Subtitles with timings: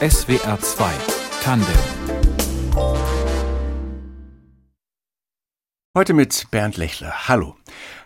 [0.00, 0.90] SWR 2
[1.42, 2.11] Tandem
[5.94, 7.28] Heute mit Bernd Lechler.
[7.28, 7.54] Hallo.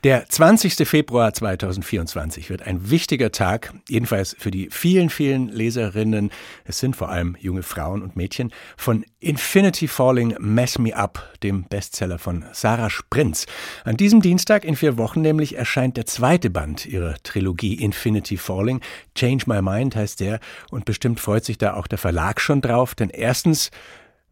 [0.03, 0.89] Der 20.
[0.89, 6.33] Februar 2024 wird ein wichtiger Tag, jedenfalls für die vielen, vielen Leserinnen,
[6.65, 11.63] es sind vor allem junge Frauen und Mädchen, von Infinity Falling Mess Me Up, dem
[11.69, 13.47] Bestseller von Sarah Sprinz.
[13.85, 18.81] An diesem Dienstag in vier Wochen nämlich erscheint der zweite Band ihrer Trilogie Infinity Falling.
[19.15, 20.41] Change My Mind heißt der
[20.73, 23.71] und bestimmt freut sich da auch der Verlag schon drauf, denn erstens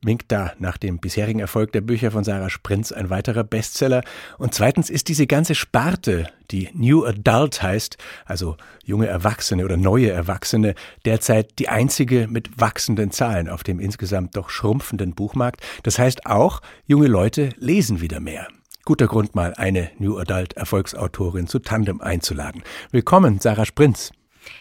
[0.05, 4.03] winkt da nach dem bisherigen Erfolg der Bücher von Sarah Sprinz ein weiterer Bestseller.
[4.39, 10.11] Und zweitens ist diese ganze Sparte, die New Adult heißt, also junge Erwachsene oder neue
[10.11, 15.63] Erwachsene, derzeit die einzige mit wachsenden Zahlen auf dem insgesamt doch schrumpfenden Buchmarkt.
[15.83, 18.49] Das heißt auch, junge Leute lesen wieder mehr.
[18.85, 22.63] Guter Grund mal eine New Adult Erfolgsautorin zu Tandem einzuladen.
[22.91, 24.13] Willkommen, Sarah Sprinz.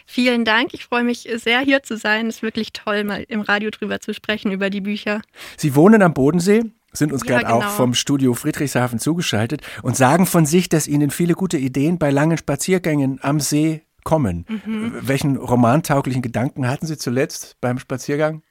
[0.06, 0.74] Vielen Dank.
[0.74, 2.26] Ich freue mich sehr, hier zu sein.
[2.26, 5.22] Es ist wirklich toll, mal im Radio drüber zu sprechen, über die Bücher.
[5.56, 7.66] Sie wohnen am Bodensee, sind uns ja, gerade genau.
[7.66, 12.10] auch vom Studio Friedrichshafen zugeschaltet und sagen von sich, dass Ihnen viele gute Ideen bei
[12.10, 14.46] langen Spaziergängen am See kommen.
[14.48, 14.92] Mhm.
[15.00, 18.42] Welchen romantauglichen Gedanken hatten Sie zuletzt beim Spaziergang?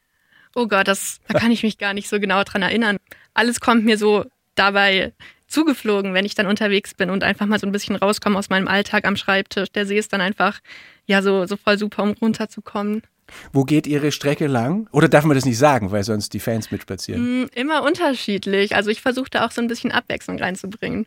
[0.55, 2.97] Oh Gott, das, da kann ich mich gar nicht so genau dran erinnern.
[3.33, 5.13] Alles kommt mir so dabei
[5.47, 8.67] zugeflogen, wenn ich dann unterwegs bin und einfach mal so ein bisschen rauskomme aus meinem
[8.67, 9.71] Alltag am Schreibtisch.
[9.71, 10.59] Der See ist dann einfach
[11.05, 13.03] ja so, so voll super, um runterzukommen.
[13.51, 14.87] Wo geht Ihre Strecke lang?
[14.91, 17.43] Oder darf man das nicht sagen, weil sonst die Fans mitspazieren?
[17.43, 18.75] Mm, immer unterschiedlich.
[18.75, 21.05] Also ich versuche da auch so ein bisschen Abwechslung reinzubringen.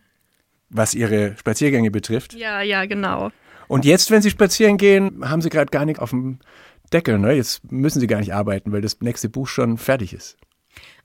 [0.70, 2.33] Was Ihre Spaziergänge betrifft?
[2.34, 3.30] Ja, ja, genau.
[3.69, 6.38] Und jetzt, wenn Sie spazieren gehen, haben Sie gerade gar nicht auf dem
[6.92, 7.19] Deckel.
[7.19, 7.33] Ne?
[7.33, 10.36] Jetzt müssen Sie gar nicht arbeiten, weil das nächste Buch schon fertig ist.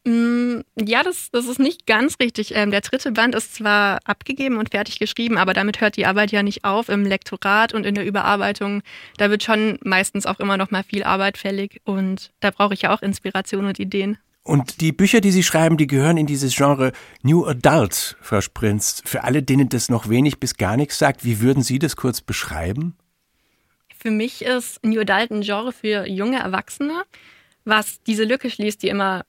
[0.03, 2.55] Mm, ja, das, das ist nicht ganz richtig.
[2.55, 6.31] Ähm, der dritte Band ist zwar abgegeben und fertig geschrieben, aber damit hört die Arbeit
[6.31, 6.89] ja nicht auf.
[6.89, 8.81] Im Lektorat und in der Überarbeitung,
[9.17, 12.83] da wird schon meistens auch immer noch mal viel Arbeit fällig und da brauche ich
[12.83, 14.17] ja auch Inspiration und Ideen.
[14.44, 19.03] Und die Bücher, die Sie schreiben, die gehören in dieses Genre New Adult, Frau Sprinz.
[19.05, 22.21] Für alle, denen das noch wenig bis gar nichts sagt, wie würden Sie das kurz
[22.21, 22.95] beschreiben?
[23.95, 27.04] Für mich ist New Adult ein Genre für junge Erwachsene,
[27.65, 29.26] was diese Lücke schließt, die immer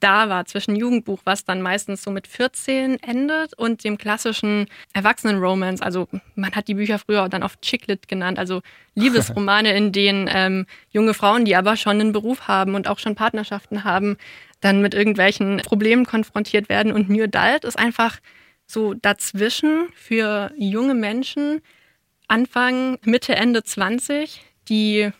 [0.00, 5.82] da war zwischen Jugendbuch, was dann meistens so mit 14 endet, und dem klassischen Erwachsenen-Romance.
[5.82, 8.62] Also man hat die Bücher früher dann oft Chicklit genannt, also
[8.94, 13.14] Liebesromane, in denen ähm, junge Frauen, die aber schon einen Beruf haben und auch schon
[13.14, 14.16] Partnerschaften haben,
[14.60, 16.92] dann mit irgendwelchen Problemen konfrontiert werden.
[16.92, 18.18] Und New Adult ist einfach
[18.66, 21.62] so dazwischen für junge Menschen,
[22.28, 25.12] Anfang, Mitte, Ende 20, die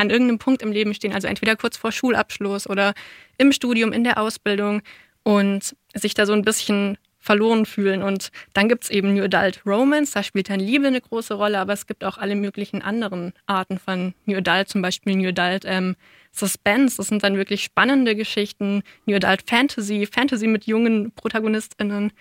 [0.00, 2.94] an irgendeinem Punkt im Leben stehen, also entweder kurz vor Schulabschluss oder
[3.36, 4.80] im Studium, in der Ausbildung
[5.22, 8.02] und sich da so ein bisschen verloren fühlen.
[8.02, 11.58] Und dann gibt es eben New Adult Romance, da spielt dann Liebe eine große Rolle,
[11.58, 15.64] aber es gibt auch alle möglichen anderen Arten von New Adult, zum Beispiel New Adult
[15.66, 15.96] ähm,
[16.32, 22.12] Suspense, das sind dann wirklich spannende Geschichten, New Adult Fantasy, Fantasy mit jungen ProtagonistInnen.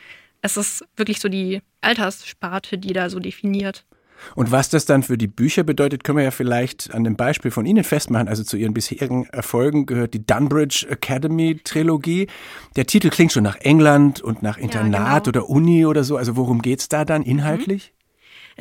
[0.41, 3.85] Es ist wirklich so die Alterssparte, die da so definiert.
[4.35, 7.51] Und was das dann für die Bücher bedeutet, können wir ja vielleicht an dem Beispiel
[7.51, 8.27] von Ihnen festmachen.
[8.27, 12.27] Also zu Ihren bisherigen Erfolgen gehört die Dunbridge Academy Trilogie.
[12.75, 15.27] Der Titel klingt schon nach England und nach Internat ja, genau.
[15.27, 16.17] oder Uni oder so.
[16.17, 17.91] Also worum geht es da dann inhaltlich?
[17.93, 17.99] Mhm.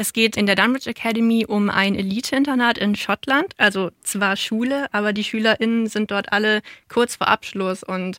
[0.00, 3.52] Es geht in der Dunbridge Academy um ein Elite-Internat in Schottland.
[3.56, 8.19] Also zwar Schule, aber die SchülerInnen sind dort alle kurz vor Abschluss und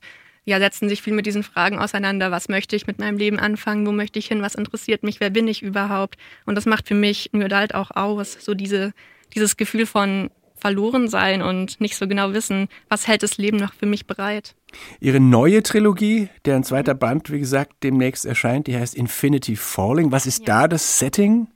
[0.50, 2.32] ja, setzen sich viel mit diesen Fragen auseinander.
[2.32, 3.86] Was möchte ich mit meinem Leben anfangen?
[3.86, 4.42] Wo möchte ich hin?
[4.42, 5.20] Was interessiert mich?
[5.20, 6.18] Wer bin ich überhaupt?
[6.46, 8.94] Und das macht für mich New Adult auch aus, so diese,
[9.36, 13.74] dieses Gefühl von verloren sein und nicht so genau wissen, was hält das Leben noch
[13.74, 14.56] für mich bereit.
[15.00, 20.12] Ihre neue Trilogie, deren zweiter Band, wie gesagt, demnächst erscheint, die heißt Infinity Falling.
[20.12, 20.46] Was ist ja.
[20.46, 21.48] da das Setting?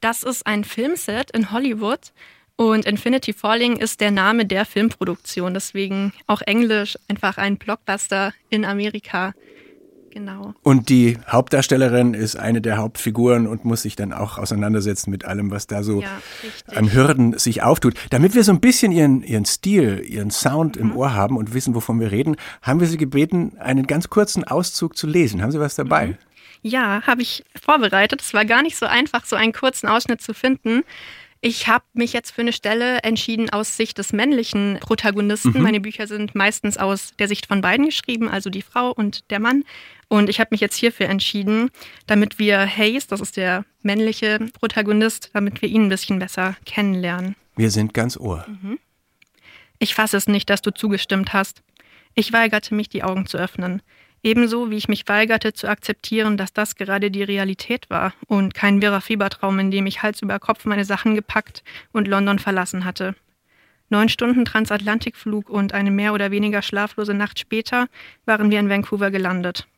[0.00, 2.12] Das ist ein Filmset in Hollywood
[2.56, 8.64] und Infinity Falling ist der Name der Filmproduktion, deswegen auch Englisch, einfach ein Blockbuster in
[8.64, 9.34] Amerika.
[10.16, 10.54] Genau.
[10.62, 15.50] Und die Hauptdarstellerin ist eine der Hauptfiguren und muss sich dann auch auseinandersetzen mit allem,
[15.50, 16.22] was da so ja,
[16.74, 17.92] an Hürden sich auftut.
[18.08, 20.82] Damit wir so ein bisschen ihren, ihren Stil, ihren Sound mhm.
[20.82, 24.44] im Ohr haben und wissen, wovon wir reden, haben wir Sie gebeten, einen ganz kurzen
[24.44, 25.42] Auszug zu lesen.
[25.42, 26.06] Haben Sie was dabei?
[26.06, 26.18] Mhm.
[26.62, 28.22] Ja, habe ich vorbereitet.
[28.22, 30.82] Es war gar nicht so einfach, so einen kurzen Ausschnitt zu finden.
[31.40, 35.52] Ich habe mich jetzt für eine Stelle entschieden aus Sicht des männlichen Protagonisten.
[35.54, 35.62] Mhm.
[35.62, 39.38] Meine Bücher sind meistens aus der Sicht von beiden geschrieben, also die Frau und der
[39.38, 39.64] Mann.
[40.08, 41.70] Und ich habe mich jetzt hierfür entschieden,
[42.06, 47.36] damit wir Hayes, das ist der männliche Protagonist, damit wir ihn ein bisschen besser kennenlernen.
[47.56, 48.46] Wir sind ganz Ohr.
[48.48, 48.78] Mhm.
[49.78, 51.62] Ich fasse es nicht, dass du zugestimmt hast.
[52.14, 53.82] Ich weigerte mich, die Augen zu öffnen.
[54.26, 58.82] Ebenso wie ich mich weigerte zu akzeptieren, dass das gerade die Realität war und kein
[58.82, 61.62] wirrer Fiebertraum, in dem ich Hals über Kopf meine Sachen gepackt
[61.92, 63.14] und London verlassen hatte.
[63.88, 67.86] Neun Stunden Transatlantikflug und eine mehr oder weniger schlaflose Nacht später
[68.24, 69.68] waren wir in Vancouver gelandet.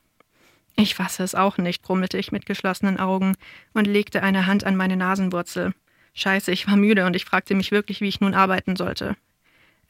[0.77, 3.35] Ich fasse es auch nicht, brummelte ich mit geschlossenen Augen
[3.75, 5.75] und legte eine Hand an meine Nasenwurzel.
[6.15, 9.15] Scheiße, ich war müde und ich fragte mich wirklich, wie ich nun arbeiten sollte.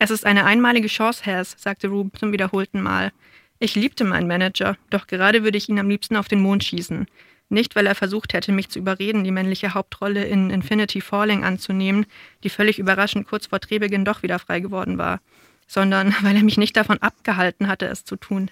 [0.00, 3.12] Es ist eine einmalige Chance, Hess, sagte Rube zum wiederholten Mal.
[3.60, 7.06] Ich liebte meinen Manager, doch gerade würde ich ihn am liebsten auf den Mond schießen.
[7.48, 12.06] Nicht, weil er versucht hätte, mich zu überreden, die männliche Hauptrolle in Infinity Falling anzunehmen,
[12.44, 15.20] die völlig überraschend kurz vor Drehbeginn doch wieder frei geworden war,
[15.66, 18.50] sondern weil er mich nicht davon abgehalten hatte, es zu tun.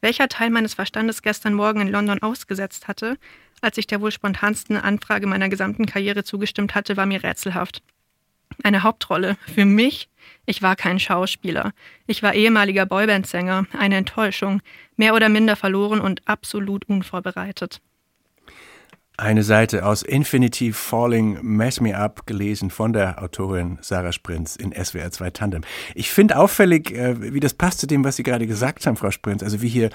[0.00, 3.18] Welcher Teil meines Verstandes gestern Morgen in London ausgesetzt hatte,
[3.60, 7.82] als ich der wohl spontansten Anfrage meiner gesamten Karriere zugestimmt hatte, war mir rätselhaft.
[8.62, 9.36] Eine Hauptrolle.
[9.54, 10.08] Für mich?
[10.46, 11.72] Ich war kein Schauspieler.
[12.06, 13.66] Ich war ehemaliger Boybandsänger.
[13.78, 14.60] Eine Enttäuschung.
[14.96, 17.80] Mehr oder minder verloren und absolut unvorbereitet.
[19.18, 24.72] Eine Seite aus Infinity Falling Mess Me Up gelesen von der Autorin Sarah Sprinz in
[24.72, 25.62] SWR 2 Tandem.
[25.94, 29.10] Ich finde auffällig, äh, wie das passt zu dem, was Sie gerade gesagt haben, Frau
[29.10, 29.42] Sprinz.
[29.42, 29.90] Also wie hier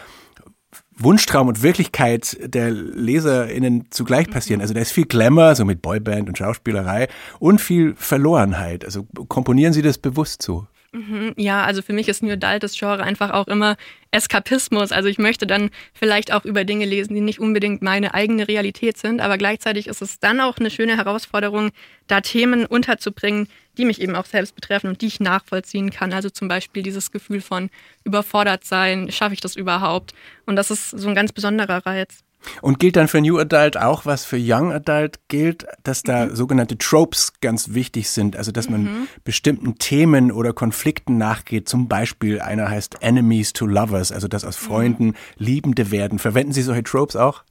[0.98, 4.62] Wunschtraum und Wirklichkeit der LeserInnen zugleich passieren.
[4.62, 7.08] Also da ist viel Glamour, so mit Boyband und Schauspielerei
[7.40, 8.84] und viel Verlorenheit.
[8.84, 10.68] Also komponieren Sie das bewusst so?
[10.98, 13.78] Mhm, ja, also für mich ist New Adult das Genre einfach auch immer
[14.10, 14.92] Eskapismus.
[14.92, 18.98] Also ich möchte dann vielleicht auch über Dinge lesen, die nicht unbedingt meine eigene Realität
[18.98, 21.70] sind, aber gleichzeitig ist es dann auch eine schöne Herausforderung,
[22.08, 23.48] da Themen unterzubringen,
[23.78, 26.14] die mich eben auch selbst betreffen und die ich nachvollziehen kann.
[26.14, 27.70] Also zum Beispiel dieses Gefühl von
[28.04, 30.16] überfordert sein, schaffe ich das überhaupt?
[30.48, 32.24] Und das ist so ein ganz besonderer Reiz.
[32.62, 36.36] Und gilt dann für New Adult auch, was für Young Adult gilt, dass da mhm.
[36.36, 39.08] sogenannte Tropes ganz wichtig sind, also dass man mhm.
[39.24, 41.68] bestimmten Themen oder Konflikten nachgeht.
[41.68, 44.66] Zum Beispiel einer heißt Enemies to Lovers, also dass aus mhm.
[44.66, 45.16] Freunden mhm.
[45.38, 46.20] Liebende werden.
[46.20, 47.44] Verwenden Sie solche Tropes auch?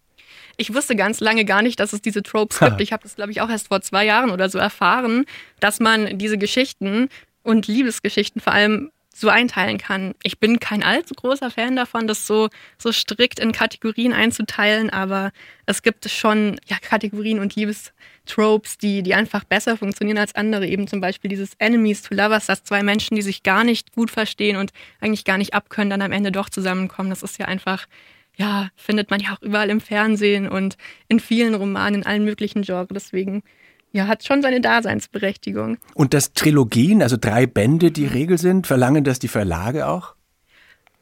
[0.57, 2.81] Ich wusste ganz lange gar nicht, dass es diese Tropes gibt.
[2.81, 5.25] Ich habe das, glaube ich, auch erst vor zwei Jahren oder so erfahren,
[5.61, 7.09] dass man diese Geschichten
[7.43, 10.15] und Liebesgeschichten vor allem so einteilen kann.
[10.23, 15.33] Ich bin kein allzu großer Fan davon, das so, so strikt in Kategorien einzuteilen, aber
[15.65, 20.67] es gibt schon ja, Kategorien und Liebestropes, die, die einfach besser funktionieren als andere.
[20.67, 24.11] Eben zum Beispiel dieses Enemies to Lovers, dass zwei Menschen, die sich gar nicht gut
[24.11, 27.09] verstehen und eigentlich gar nicht abkönnen, dann am Ende doch zusammenkommen.
[27.09, 27.87] Das ist ja einfach,
[28.37, 30.77] ja, findet man ja auch überall im Fernsehen und
[31.09, 32.89] in vielen Romanen, in allen möglichen Genres.
[32.91, 33.43] Deswegen
[33.97, 35.79] ja, hat schon seine Daseinsberechtigung.
[35.95, 40.15] Und dass Trilogien, also drei Bände, die Regel sind, verlangen das die Verlage auch?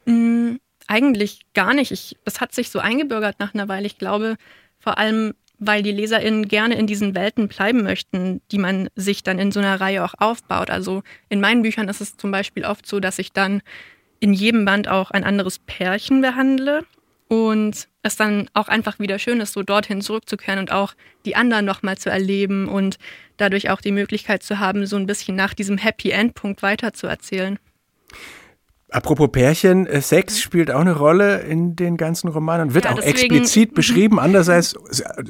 [0.05, 0.55] Mm,
[0.87, 1.91] eigentlich gar nicht.
[1.91, 3.85] Ich, das hat sich so eingebürgert nach einer Weile.
[3.85, 4.37] Ich glaube,
[4.79, 9.39] vor allem, weil die LeserInnen gerne in diesen Welten bleiben möchten, die man sich dann
[9.39, 10.69] in so einer Reihe auch aufbaut.
[10.69, 13.61] Also in meinen Büchern ist es zum Beispiel oft so, dass ich dann
[14.19, 16.85] in jedem Band auch ein anderes Pärchen behandle
[17.27, 20.93] und es dann auch einfach wieder schön ist, so dorthin zurückzukehren und auch
[21.25, 22.97] die anderen nochmal zu erleben und
[23.37, 27.59] dadurch auch die Möglichkeit zu haben, so ein bisschen nach diesem Happy End Punkt weiterzuerzählen.
[28.91, 33.01] Apropos Pärchen, äh, Sex spielt auch eine Rolle in den ganzen Romanen, wird ja, auch
[33.01, 34.19] explizit beschrieben.
[34.19, 34.75] Andererseits,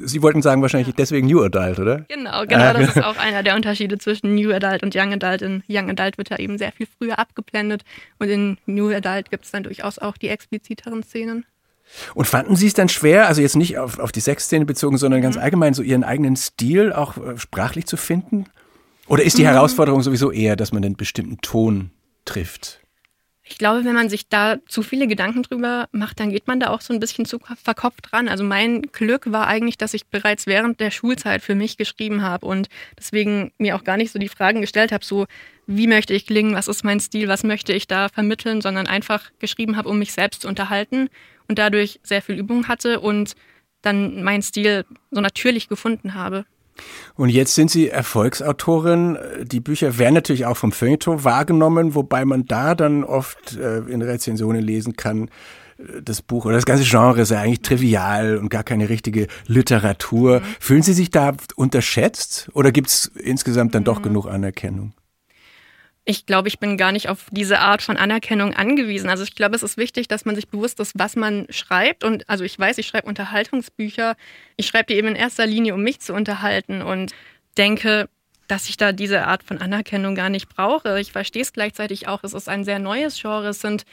[0.04, 2.04] Sie wollten sagen wahrscheinlich deswegen New Adult, oder?
[2.08, 2.74] Genau, genau.
[2.74, 5.40] Das ist auch einer der Unterschiede zwischen New Adult und Young Adult.
[5.40, 7.82] In Young Adult wird ja eben sehr viel früher abgeblendet
[8.18, 11.46] und in New Adult gibt es dann durchaus auch die expliziteren Szenen.
[12.14, 15.22] Und fanden Sie es dann schwer, also jetzt nicht auf, auf die Sexszene bezogen, sondern
[15.22, 15.42] ganz mhm.
[15.42, 18.46] allgemein so Ihren eigenen Stil auch äh, sprachlich zu finden?
[19.06, 19.48] Oder ist die mhm.
[19.48, 21.90] Herausforderung sowieso eher, dass man einen bestimmten Ton
[22.24, 22.80] trifft?
[23.48, 26.70] Ich glaube, wenn man sich da zu viele Gedanken drüber macht, dann geht man da
[26.70, 28.26] auch so ein bisschen zu verkopft dran.
[28.26, 32.44] Also mein Glück war eigentlich, dass ich bereits während der Schulzeit für mich geschrieben habe
[32.44, 35.26] und deswegen mir auch gar nicht so die Fragen gestellt habe, so
[35.68, 39.30] wie möchte ich klingen, was ist mein Stil, was möchte ich da vermitteln, sondern einfach
[39.38, 41.08] geschrieben habe, um mich selbst zu unterhalten
[41.48, 43.34] und dadurch sehr viel Übung hatte und
[43.82, 46.44] dann meinen Stil so natürlich gefunden habe.
[47.14, 49.16] Und jetzt sind Sie Erfolgsautorin.
[49.42, 54.02] Die Bücher werden natürlich auch vom Feuilleton wahrgenommen, wobei man da dann oft äh, in
[54.02, 55.28] Rezensionen lesen kann,
[55.78, 60.40] äh, das Buch oder das ganze Genre sei eigentlich trivial und gar keine richtige Literatur.
[60.40, 60.44] Mhm.
[60.60, 64.04] Fühlen Sie sich da unterschätzt oder gibt es insgesamt dann doch mhm.
[64.04, 64.92] genug Anerkennung?
[66.08, 69.10] Ich glaube, ich bin gar nicht auf diese Art von Anerkennung angewiesen.
[69.10, 72.04] Also ich glaube, es ist wichtig, dass man sich bewusst ist, was man schreibt.
[72.04, 74.16] Und also ich weiß, ich schreibe Unterhaltungsbücher.
[74.56, 77.12] Ich schreibe die eben in erster Linie, um mich zu unterhalten und
[77.58, 78.08] denke,
[78.46, 81.00] dass ich da diese Art von Anerkennung gar nicht brauche.
[81.00, 82.22] Ich verstehe es gleichzeitig auch.
[82.22, 83.48] Es ist ein sehr neues Genre.
[83.48, 83.84] Es sind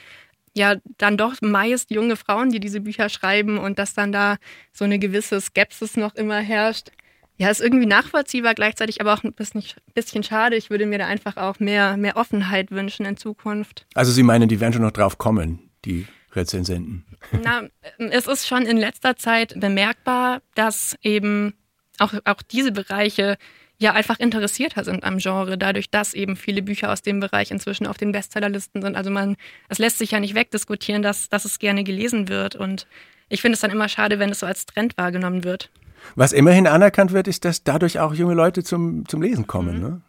[0.56, 4.36] ja dann doch meist junge Frauen, die diese Bücher schreiben und dass dann da
[4.72, 6.92] so eine gewisse Skepsis noch immer herrscht.
[7.36, 10.56] Ja, ist irgendwie nachvollziehbar, gleichzeitig aber auch ein bisschen, schade.
[10.56, 13.86] Ich würde mir da einfach auch mehr, mehr Offenheit wünschen in Zukunft.
[13.94, 17.04] Also Sie meinen, die werden schon noch drauf kommen, die Rezensenten?
[17.42, 17.62] Na,
[17.98, 21.54] es ist schon in letzter Zeit bemerkbar, dass eben
[21.98, 23.36] auch, auch diese Bereiche
[23.78, 27.86] ja einfach interessierter sind am Genre, dadurch, dass eben viele Bücher aus dem Bereich inzwischen
[27.86, 28.96] auf den Bestsellerlisten sind.
[28.96, 29.36] Also man,
[29.68, 32.54] es lässt sich ja nicht wegdiskutieren, dass, dass es gerne gelesen wird.
[32.54, 32.86] Und
[33.28, 35.70] ich finde es dann immer schade, wenn es so als Trend wahrgenommen wird.
[36.14, 39.76] Was immerhin anerkannt wird, ist, dass dadurch auch junge Leute zum, zum Lesen kommen.
[39.76, 39.82] Mhm.
[39.82, 40.00] Ne?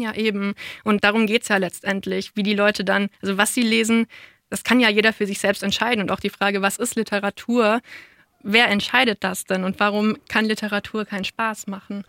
[0.00, 0.54] Ja, eben.
[0.84, 4.06] Und darum geht es ja letztendlich, wie die Leute dann, also was sie lesen,
[4.48, 6.02] das kann ja jeder für sich selbst entscheiden.
[6.02, 7.80] Und auch die Frage, was ist Literatur?
[8.42, 12.04] Wer entscheidet das denn und warum kann Literatur keinen Spaß machen?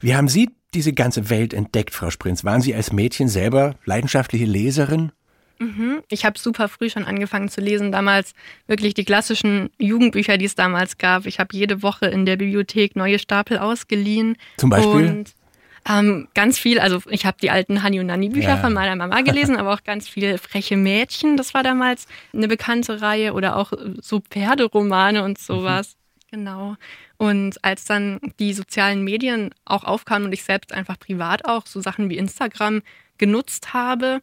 [0.00, 2.44] Wie haben Sie diese ganze Welt entdeckt, Frau Sprinz?
[2.44, 5.12] Waren Sie als Mädchen selber leidenschaftliche Leserin?
[5.58, 6.02] Mhm.
[6.08, 7.90] Ich habe super früh schon angefangen zu lesen.
[7.90, 8.34] Damals
[8.66, 11.26] wirklich die klassischen Jugendbücher, die es damals gab.
[11.26, 14.36] Ich habe jede Woche in der Bibliothek neue Stapel ausgeliehen.
[14.56, 15.08] Zum Beispiel?
[15.08, 15.34] Und
[15.88, 18.56] ähm, ganz viel, also ich habe die alten Hani und Nani Bücher ja.
[18.58, 21.36] von meiner Mama gelesen, aber auch ganz viele freche Mädchen.
[21.36, 25.94] Das war damals eine bekannte Reihe oder auch so Pferderomane und sowas.
[25.94, 25.98] Mhm.
[26.30, 26.76] Genau.
[27.16, 31.80] Und als dann die sozialen Medien auch aufkamen und ich selbst einfach privat auch so
[31.80, 32.82] Sachen wie Instagram
[33.16, 34.20] genutzt habe,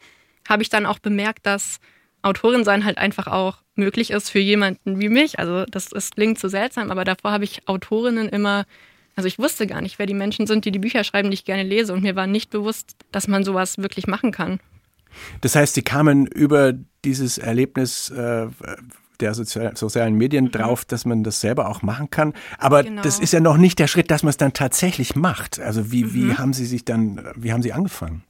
[0.47, 1.79] habe ich dann auch bemerkt, dass
[2.21, 5.39] Autorin sein halt einfach auch möglich ist für jemanden wie mich.
[5.39, 8.65] Also das, das klingt so seltsam, aber davor habe ich Autorinnen immer,
[9.15, 11.45] also ich wusste gar nicht, wer die Menschen sind, die die Bücher schreiben, die ich
[11.45, 11.93] gerne lese.
[11.93, 14.59] Und mir war nicht bewusst, dass man sowas wirklich machen kann.
[15.41, 16.73] Das heißt, Sie kamen über
[17.05, 18.47] dieses Erlebnis äh,
[19.19, 20.51] der sozial, sozialen Medien mhm.
[20.51, 22.33] drauf, dass man das selber auch machen kann.
[22.57, 23.01] Aber genau.
[23.01, 25.59] das ist ja noch nicht der Schritt, dass man es dann tatsächlich macht.
[25.59, 26.13] Also wie, mhm.
[26.13, 28.23] wie haben Sie sich dann, wie haben Sie angefangen?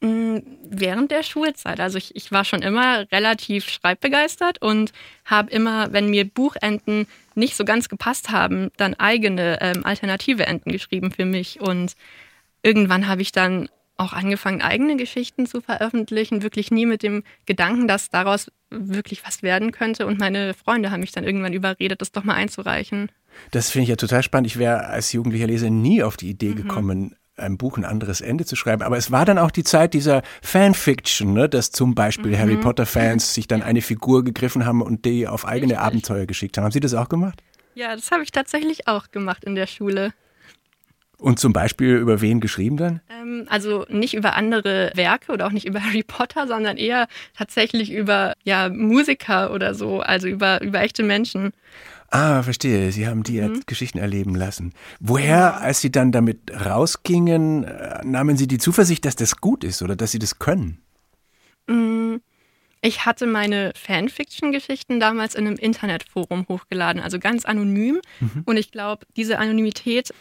[0.00, 1.78] Mm, während der Schulzeit.
[1.78, 4.92] Also ich, ich war schon immer relativ schreibbegeistert und
[5.26, 10.72] habe immer, wenn mir Buchenden nicht so ganz gepasst haben, dann eigene ähm, alternative Enden
[10.72, 11.60] geschrieben für mich.
[11.60, 11.94] Und
[12.62, 17.86] irgendwann habe ich dann auch angefangen, eigene Geschichten zu veröffentlichen, wirklich nie mit dem Gedanken,
[17.86, 20.06] dass daraus wirklich was werden könnte.
[20.06, 23.12] Und meine Freunde haben mich dann irgendwann überredet, das doch mal einzureichen.
[23.50, 24.46] Das finde ich ja total spannend.
[24.46, 26.68] Ich wäre als jugendlicher Leser nie auf die Idee mhm.
[27.40, 28.82] Einem Buch ein anderes Ende zu schreiben.
[28.82, 32.38] Aber es war dann auch die Zeit dieser Fanfiction, ne, dass zum Beispiel mhm.
[32.38, 35.86] Harry Potter-Fans sich dann eine Figur gegriffen haben und die auf eigene Richtig.
[35.86, 36.64] Abenteuer geschickt haben.
[36.64, 37.42] Haben Sie das auch gemacht?
[37.74, 40.12] Ja, das habe ich tatsächlich auch gemacht in der Schule.
[41.20, 43.00] Und zum Beispiel über wen geschrieben dann?
[43.10, 47.92] Ähm, also nicht über andere Werke oder auch nicht über Harry Potter, sondern eher tatsächlich
[47.92, 51.52] über ja, Musiker oder so, also über, über echte Menschen.
[52.10, 52.90] Ah, verstehe.
[52.90, 53.62] Sie haben die mhm.
[53.66, 54.72] Geschichten erleben lassen.
[54.98, 59.80] Woher, als Sie dann damit rausgingen, äh, nahmen Sie die Zuversicht, dass das gut ist
[59.80, 60.80] oder dass Sie das können?
[61.68, 62.16] Mm,
[62.82, 68.00] ich hatte meine Fanfiction-Geschichten damals in einem Internetforum hochgeladen, also ganz anonym.
[68.18, 68.42] Mhm.
[68.44, 70.12] Und ich glaube, diese Anonymität,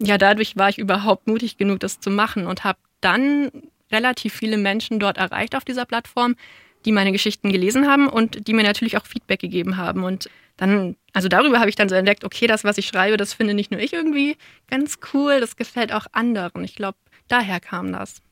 [0.00, 3.50] ja, dadurch war ich überhaupt mutig genug, das zu machen und habe dann
[3.90, 6.36] relativ viele Menschen dort erreicht auf dieser Plattform,
[6.84, 10.04] die meine Geschichten gelesen haben und die mir natürlich auch Feedback gegeben haben.
[10.04, 13.32] Und dann, also darüber habe ich dann so entdeckt, okay, das, was ich schreibe, das
[13.32, 14.36] finde nicht nur ich irgendwie
[14.70, 16.64] ganz cool, das gefällt auch anderen.
[16.64, 18.22] Ich glaube, daher kam das.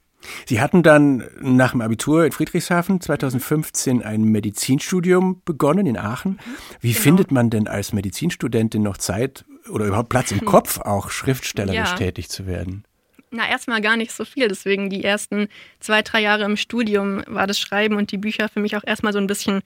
[0.47, 6.39] Sie hatten dann nach dem Abitur in Friedrichshafen 2015 ein Medizinstudium begonnen in Aachen.
[6.81, 7.03] Wie genau.
[7.03, 11.97] findet man denn als Medizinstudentin noch Zeit oder überhaupt Platz im Kopf, auch schriftstellerisch ja.
[11.97, 12.85] tätig zu werden?
[13.31, 14.49] Na, erstmal gar nicht so viel.
[14.49, 15.49] Deswegen die ersten
[15.79, 19.13] zwei, drei Jahre im Studium war das Schreiben und die Bücher für mich auch erstmal
[19.13, 19.63] so ein bisschen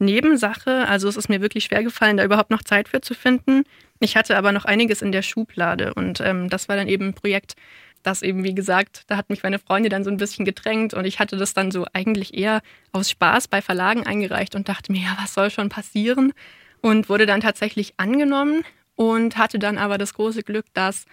[0.00, 0.86] Nebensache.
[0.88, 3.64] Also es ist mir wirklich schwer gefallen, da überhaupt noch Zeit für zu finden.
[4.00, 7.14] Ich hatte aber noch einiges in der Schublade und ähm, das war dann eben ein
[7.14, 7.54] Projekt,
[8.02, 11.04] das eben, wie gesagt, da hat mich meine Freundin dann so ein bisschen gedrängt und
[11.04, 12.62] ich hatte das dann so eigentlich eher
[12.92, 16.32] aus Spaß bei Verlagen eingereicht und dachte mir, ja, was soll schon passieren?
[16.80, 18.62] Und wurde dann tatsächlich angenommen
[18.94, 21.06] und hatte dann aber das große Glück, dass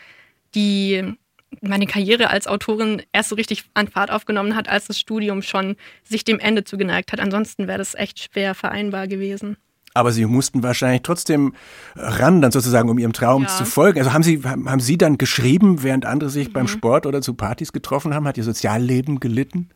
[0.54, 1.16] die
[1.62, 5.76] meine Karriere als Autorin erst so richtig an Fahrt aufgenommen hat, als das Studium schon
[6.04, 7.20] sich dem Ende zugeneigt hat.
[7.20, 9.58] Ansonsten wäre das echt schwer vereinbar gewesen.
[9.94, 11.54] Aber Sie mussten wahrscheinlich trotzdem
[11.96, 13.48] ran, dann sozusagen, um Ihrem Traum ja.
[13.48, 14.00] zu folgen.
[14.00, 16.54] Also haben Sie, haben Sie dann geschrieben, während andere sich mhm.
[16.54, 18.28] beim Sport oder zu Partys getroffen haben?
[18.28, 19.70] Hat Ihr Sozialleben gelitten?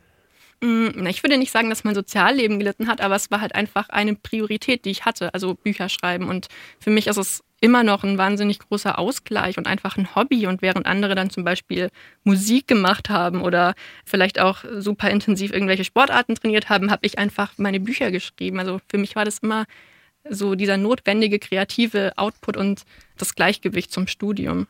[0.62, 3.88] Mm, ich würde nicht sagen, dass mein Sozialleben gelitten hat, aber es war halt einfach
[3.88, 6.28] eine Priorität, die ich hatte, also Bücher schreiben.
[6.28, 6.48] Und
[6.78, 10.46] für mich ist es immer noch ein wahnsinnig großer Ausgleich und einfach ein Hobby.
[10.46, 11.90] Und während andere dann zum Beispiel
[12.24, 13.74] Musik gemacht haben oder
[14.04, 18.58] vielleicht auch super intensiv irgendwelche Sportarten trainiert haben, habe ich einfach meine Bücher geschrieben.
[18.58, 19.66] Also für mich war das immer
[20.28, 22.82] so dieser notwendige kreative Output und
[23.16, 24.66] das Gleichgewicht zum Studium.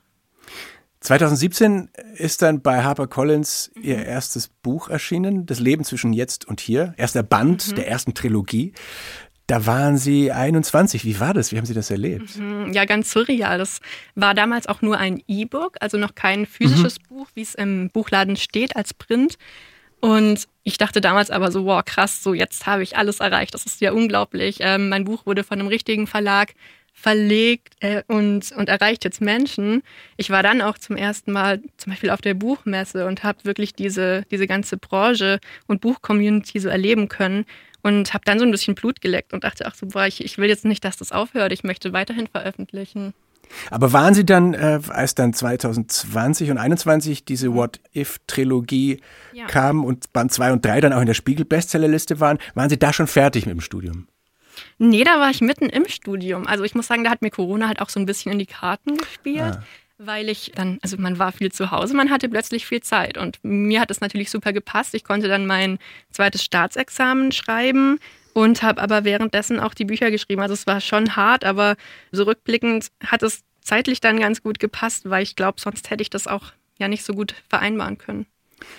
[1.00, 6.92] 2017 ist dann bei HarperCollins ihr erstes Buch erschienen, Das Leben zwischen jetzt und hier,
[6.99, 7.75] erster Band mhm.
[7.76, 8.75] der ersten Trilogie.
[9.50, 11.04] Da waren Sie 21.
[11.04, 11.50] Wie war das?
[11.50, 12.37] Wie haben Sie das erlebt?
[12.37, 12.73] Mhm.
[12.73, 13.59] Ja, ganz surreal.
[13.59, 13.80] Das
[14.14, 17.09] war damals auch nur ein E-Book, also noch kein physisches mhm.
[17.09, 19.38] Buch, wie es im Buchladen steht als Print.
[19.99, 23.52] Und ich dachte damals aber so, wow, krass, so jetzt habe ich alles erreicht.
[23.52, 24.59] Das ist ja unglaublich.
[24.61, 26.54] Ähm, mein Buch wurde von einem richtigen Verlag
[26.92, 29.83] verlegt äh, und, und erreicht jetzt Menschen.
[30.16, 33.75] Ich war dann auch zum ersten Mal zum Beispiel auf der Buchmesse und habe wirklich
[33.75, 37.47] diese, diese ganze Branche und Buchcommunity so erleben können
[37.82, 40.38] und habe dann so ein bisschen Blut geleckt und dachte, ach so, boah, ich, ich
[40.38, 43.14] will jetzt nicht, dass das aufhört, ich möchte weiterhin veröffentlichen.
[43.70, 47.54] Aber waren Sie dann, äh, als dann 2020 und 2021 diese mhm.
[47.54, 49.00] What-If-Trilogie
[49.32, 49.46] ja.
[49.46, 52.92] kam und Band 2 und 3 dann auch in der Spiegel-Bestsellerliste waren, waren Sie da
[52.92, 54.06] schon fertig mit dem Studium?
[54.78, 56.46] Nee, da war ich mitten im Studium.
[56.46, 58.46] Also ich muss sagen, da hat mir Corona halt auch so ein bisschen in die
[58.46, 59.56] Karten gespielt.
[59.56, 59.62] Ah
[60.02, 63.38] weil ich dann, also man war viel zu Hause, man hatte plötzlich viel Zeit und
[63.42, 64.95] mir hat es natürlich super gepasst.
[64.95, 65.78] Ich konnte dann mein
[66.11, 67.99] zweites Staatsexamen schreiben
[68.33, 70.40] und habe aber währenddessen auch die Bücher geschrieben.
[70.40, 71.76] Also es war schon hart, aber
[72.12, 76.11] so rückblickend hat es zeitlich dann ganz gut gepasst, weil ich glaube, sonst hätte ich
[76.11, 78.26] das auch ja nicht so gut vereinbaren können.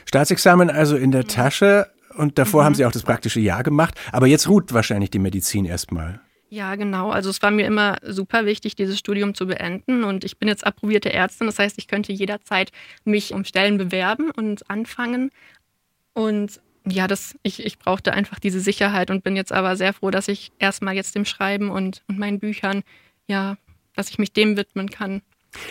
[0.06, 2.66] Staatsexamen also in der Tasche und davor mhm.
[2.66, 6.20] haben Sie auch das praktische Jahr gemacht, aber jetzt ruht wahrscheinlich die Medizin erstmal.
[6.54, 7.12] Ja, genau.
[7.12, 10.04] Also es war mir immer super wichtig, dieses Studium zu beenden.
[10.04, 11.48] Und ich bin jetzt approbierte Ärztin.
[11.48, 12.74] Das heißt, ich könnte jederzeit
[13.06, 15.32] mich um Stellen bewerben und anfangen.
[16.12, 20.12] Und ja, das, ich, ich brauchte einfach diese Sicherheit und bin jetzt aber sehr froh,
[20.12, 22.84] dass ich erstmal jetzt dem Schreiben und, und meinen Büchern,
[23.28, 23.56] ja,
[23.96, 25.22] dass ich mich dem widmen kann.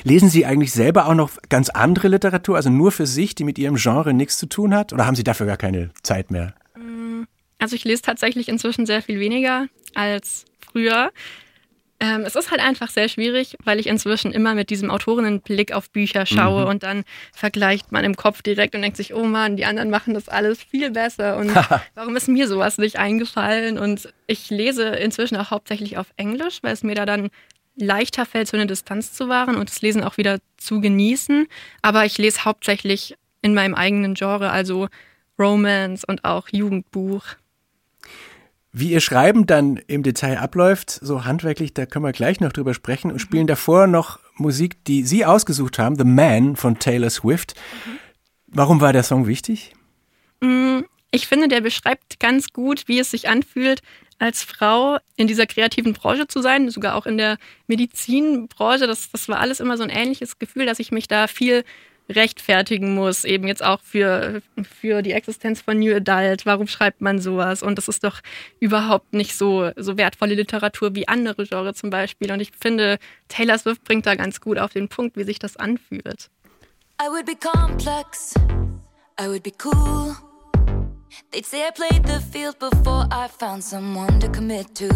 [0.02, 3.58] Lesen Sie eigentlich selber auch noch ganz andere Literatur, also nur für sich, die mit
[3.58, 4.94] Ihrem Genre nichts zu tun hat?
[4.94, 6.54] Oder haben Sie dafür gar keine Zeit mehr?
[6.74, 7.24] Mm,
[7.58, 11.10] also ich lese tatsächlich inzwischen sehr viel weniger als früher.
[12.02, 15.90] Ähm, es ist halt einfach sehr schwierig, weil ich inzwischen immer mit diesem Autorinnenblick auf
[15.90, 16.70] Bücher schaue mhm.
[16.70, 20.14] und dann vergleicht man im Kopf direkt und denkt sich, oh Mann, die anderen machen
[20.14, 21.54] das alles viel besser und
[21.94, 23.78] warum ist mir sowas nicht eingefallen?
[23.78, 27.28] Und ich lese inzwischen auch hauptsächlich auf Englisch, weil es mir da dann
[27.76, 31.48] leichter fällt, so eine Distanz zu wahren und das Lesen auch wieder zu genießen.
[31.82, 34.88] Aber ich lese hauptsächlich in meinem eigenen Genre, also
[35.38, 37.24] Romance und auch Jugendbuch.
[38.72, 42.72] Wie ihr Schreiben dann im Detail abläuft, so handwerklich, da können wir gleich noch drüber
[42.72, 47.54] sprechen und spielen davor noch Musik, die Sie ausgesucht haben, The Man von Taylor Swift.
[48.46, 49.72] Warum war der Song wichtig?
[50.40, 53.82] Mm, ich finde, der beschreibt ganz gut, wie es sich anfühlt,
[54.20, 58.86] als Frau in dieser kreativen Branche zu sein, sogar auch in der Medizinbranche.
[58.86, 61.64] Das, das war alles immer so ein ähnliches Gefühl, dass ich mich da viel
[62.10, 66.46] rechtfertigen muss, eben jetzt auch für, für die Existenz von New Adult.
[66.46, 67.62] Warum schreibt man sowas?
[67.62, 68.20] Und das ist doch
[68.58, 72.30] überhaupt nicht so, so wertvolle Literatur wie andere Genres zum Beispiel.
[72.32, 75.56] Und ich finde, Taylor Swift bringt da ganz gut auf den Punkt, wie sich das
[75.56, 76.30] anfühlt.
[77.00, 78.34] I would be complex,
[79.18, 80.14] I would be cool.
[81.32, 84.88] They'd say I played the field before I found someone to commit to.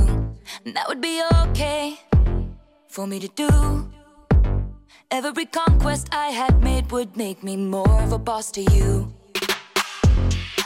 [0.65, 1.95] And that would be okay
[2.89, 3.84] for me to do.
[5.11, 9.13] Every conquest I had made would make me more of a boss to you.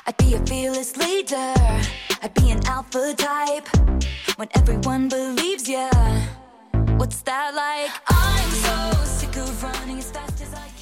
[0.07, 1.55] I'd be a fearless leader,
[2.23, 3.69] I'd be an alpha type.
[4.37, 5.91] When everyone believes ya,
[6.97, 7.91] what's that like?
[8.09, 10.78] I'm so sick of running as fast as I can.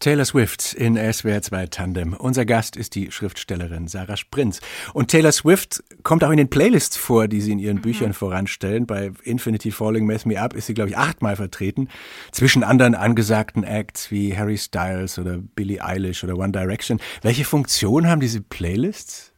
[0.00, 2.12] Taylor Swift in SWR 2 Tandem.
[2.12, 4.60] Unser Gast ist die Schriftstellerin Sarah Sprinz.
[4.94, 7.82] Und Taylor Swift kommt auch in den Playlists vor, die sie in ihren mhm.
[7.82, 8.86] Büchern voranstellen.
[8.86, 11.88] Bei Infinity Falling Mess Me Up ist sie, glaube ich, achtmal vertreten.
[12.30, 17.00] Zwischen anderen angesagten Acts wie Harry Styles oder Billie Eilish oder One Direction.
[17.22, 19.32] Welche Funktion haben diese Playlists?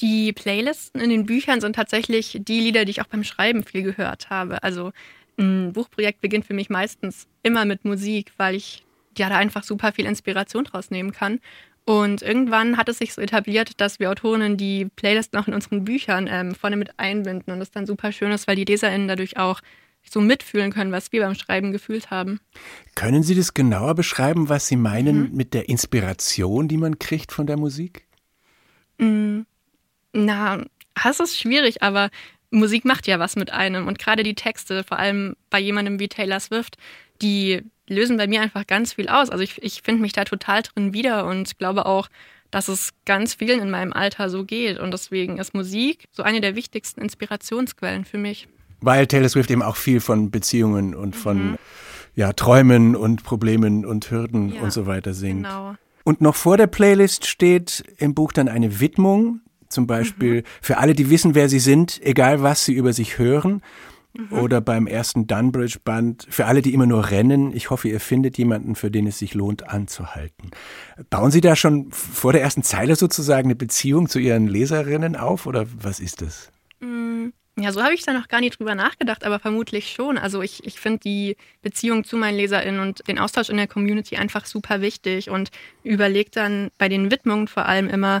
[0.00, 3.82] Die Playlisten in den Büchern sind tatsächlich die Lieder, die ich auch beim Schreiben viel
[3.82, 4.62] gehört habe.
[4.62, 4.92] Also
[5.38, 8.84] ein Buchprojekt beginnt für mich meistens immer mit Musik, weil ich
[9.18, 11.40] ja da einfach super viel Inspiration draus nehmen kann.
[11.84, 15.84] Und irgendwann hat es sich so etabliert, dass wir Autorinnen die Playlist noch in unseren
[15.84, 19.36] Büchern ähm, vorne mit einbinden und das dann super schön ist, weil die LeserInnen dadurch
[19.36, 19.60] auch
[20.08, 22.40] so mitfühlen können, was wir beim Schreiben gefühlt haben.
[22.94, 25.36] Können Sie das genauer beschreiben, was Sie meinen mhm.
[25.36, 28.06] mit der Inspiration, die man kriegt von der Musik?
[28.98, 29.46] Mhm.
[30.12, 30.64] Na,
[31.02, 32.10] das ist schwierig, aber
[32.50, 36.08] Musik macht ja was mit einem und gerade die Texte, vor allem bei jemandem wie
[36.08, 36.76] Taylor Swift,
[37.22, 39.30] die lösen bei mir einfach ganz viel aus.
[39.30, 42.08] Also ich, ich finde mich da total drin wieder und glaube auch,
[42.50, 44.78] dass es ganz vielen in meinem Alter so geht.
[44.78, 48.46] Und deswegen ist Musik so eine der wichtigsten Inspirationsquellen für mich.
[48.80, 51.58] Weil Taylor Swift eben auch viel von Beziehungen und von mhm.
[52.14, 55.44] ja, Träumen und Problemen und Hürden ja, und so weiter singt.
[55.44, 55.76] Genau.
[56.04, 60.46] Und noch vor der Playlist steht im Buch dann eine Widmung, zum Beispiel mhm.
[60.60, 63.62] für alle, die wissen, wer sie sind, egal was sie über sich hören.
[64.14, 64.38] Mhm.
[64.38, 68.74] Oder beim ersten Dunbridge-Band, für alle, die immer nur rennen, ich hoffe, ihr findet jemanden,
[68.74, 70.50] für den es sich lohnt, anzuhalten.
[71.08, 75.46] Bauen Sie da schon vor der ersten Zeile sozusagen eine Beziehung zu Ihren Leserinnen auf
[75.46, 76.50] oder was ist das?
[76.80, 80.18] Mm, ja, so habe ich da noch gar nicht drüber nachgedacht, aber vermutlich schon.
[80.18, 84.16] Also ich, ich finde die Beziehung zu meinen LeserInnen und den Austausch in der Community
[84.16, 85.50] einfach super wichtig und
[85.84, 88.20] überlege dann bei den Widmungen vor allem immer,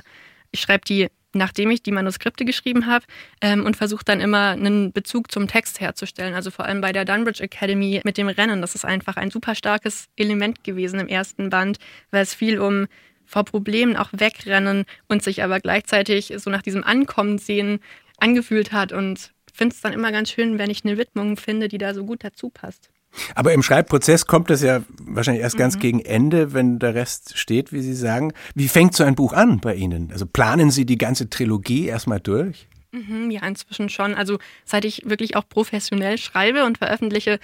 [0.52, 3.04] ich schreibe die nachdem ich die Manuskripte geschrieben habe
[3.40, 6.34] ähm, und versuche dann immer einen Bezug zum Text herzustellen.
[6.34, 8.60] Also vor allem bei der Dunbridge Academy mit dem Rennen.
[8.60, 11.78] Das ist einfach ein super starkes Element gewesen im ersten Band,
[12.10, 12.86] weil es viel um
[13.24, 17.80] vor Problemen auch wegrennen und sich aber gleichzeitig so nach diesem Ankommen sehen
[18.18, 21.78] angefühlt hat und finde es dann immer ganz schön, wenn ich eine Widmung finde, die
[21.78, 22.90] da so gut dazu passt.
[23.34, 25.80] Aber im Schreibprozess kommt das ja wahrscheinlich erst ganz mhm.
[25.80, 28.32] gegen Ende, wenn der Rest steht, wie Sie sagen.
[28.54, 30.10] Wie fängt so ein Buch an bei Ihnen?
[30.12, 32.68] Also planen Sie die ganze Trilogie erstmal durch?
[32.92, 34.14] Mhm, ja, inzwischen schon.
[34.14, 37.38] Also seit ich wirklich auch professionell schreibe und veröffentliche,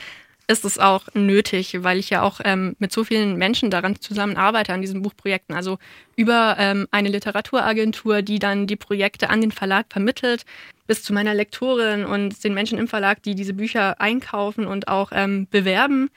[0.48, 4.72] ist es auch nötig, weil ich ja auch ähm, mit so vielen Menschen daran zusammenarbeite,
[4.72, 5.54] an diesen Buchprojekten.
[5.54, 5.78] Also
[6.16, 10.44] über ähm, eine Literaturagentur, die dann die Projekte an den Verlag vermittelt,
[10.86, 15.10] bis zu meiner Lektorin und den Menschen im Verlag, die diese Bücher einkaufen und auch
[15.12, 16.08] ähm, bewerben.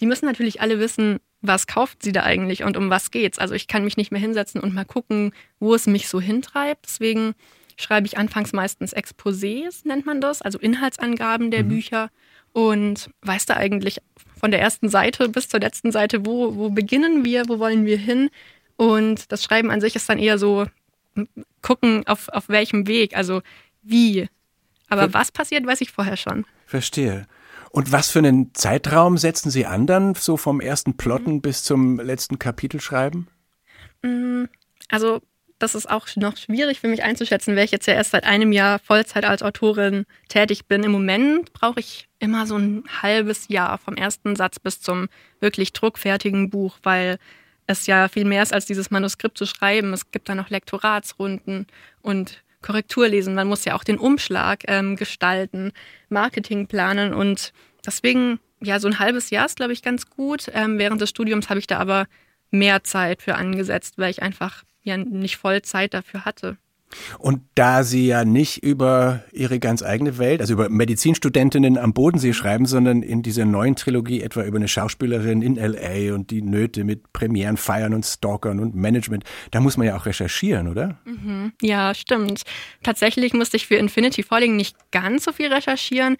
[0.00, 3.40] Die müssen natürlich alle wissen, was kauft sie da eigentlich und um was geht's.
[3.40, 6.86] Also ich kann mich nicht mehr hinsetzen und mal gucken, wo es mich so hintreibt.
[6.86, 7.34] Deswegen
[7.76, 11.70] schreibe ich anfangs meistens Exposés, nennt man das, also Inhaltsangaben der mhm.
[11.70, 12.10] Bücher
[12.52, 13.98] und weiß da eigentlich
[14.38, 17.96] von der ersten Seite bis zur letzten Seite, wo, wo beginnen wir, wo wollen wir
[17.96, 18.30] hin.
[18.76, 20.66] Und das Schreiben an sich ist dann eher so,
[21.62, 23.42] gucken, auf, auf welchem Weg, also
[23.82, 24.28] wie.
[24.88, 26.44] Aber Ver was passiert, weiß ich vorher schon.
[26.66, 27.26] Verstehe.
[27.70, 31.40] Und was für einen Zeitraum setzen Sie an dann, so vom ersten Plotten mhm.
[31.40, 33.28] bis zum letzten Kapitel schreiben?
[34.02, 34.44] Mm,
[34.88, 35.20] also
[35.62, 38.50] das ist auch noch schwierig für mich einzuschätzen, weil ich jetzt ja erst seit einem
[38.50, 40.82] Jahr Vollzeit als Autorin tätig bin.
[40.82, 45.72] Im Moment brauche ich immer so ein halbes Jahr vom ersten Satz bis zum wirklich
[45.72, 47.18] druckfertigen Buch, weil
[47.66, 49.92] es ja viel mehr ist als dieses Manuskript zu schreiben.
[49.92, 51.68] Es gibt da noch Lektoratsrunden
[52.00, 53.34] und Korrekturlesen.
[53.34, 55.72] Man muss ja auch den Umschlag ähm, gestalten,
[56.08, 57.52] Marketing planen und
[57.86, 60.46] deswegen, ja, so ein halbes Jahr ist, glaube ich, ganz gut.
[60.54, 62.06] Ähm, während des Studiums habe ich da aber
[62.50, 66.56] mehr Zeit für angesetzt, weil ich einfach ja nicht voll Zeit dafür hatte.
[67.18, 72.32] Und da Sie ja nicht über Ihre ganz eigene Welt, also über Medizinstudentinnen am Bodensee
[72.32, 76.84] schreiben, sondern in dieser neuen Trilogie etwa über eine Schauspielerin in LA und die Nöte
[76.84, 80.98] mit Premieren, Feiern und Stalkern und Management, da muss man ja auch recherchieren, oder?
[81.04, 81.52] Mhm.
[81.62, 82.42] Ja, stimmt.
[82.82, 86.16] Tatsächlich musste ich für Infinity Falling nicht ganz so viel recherchieren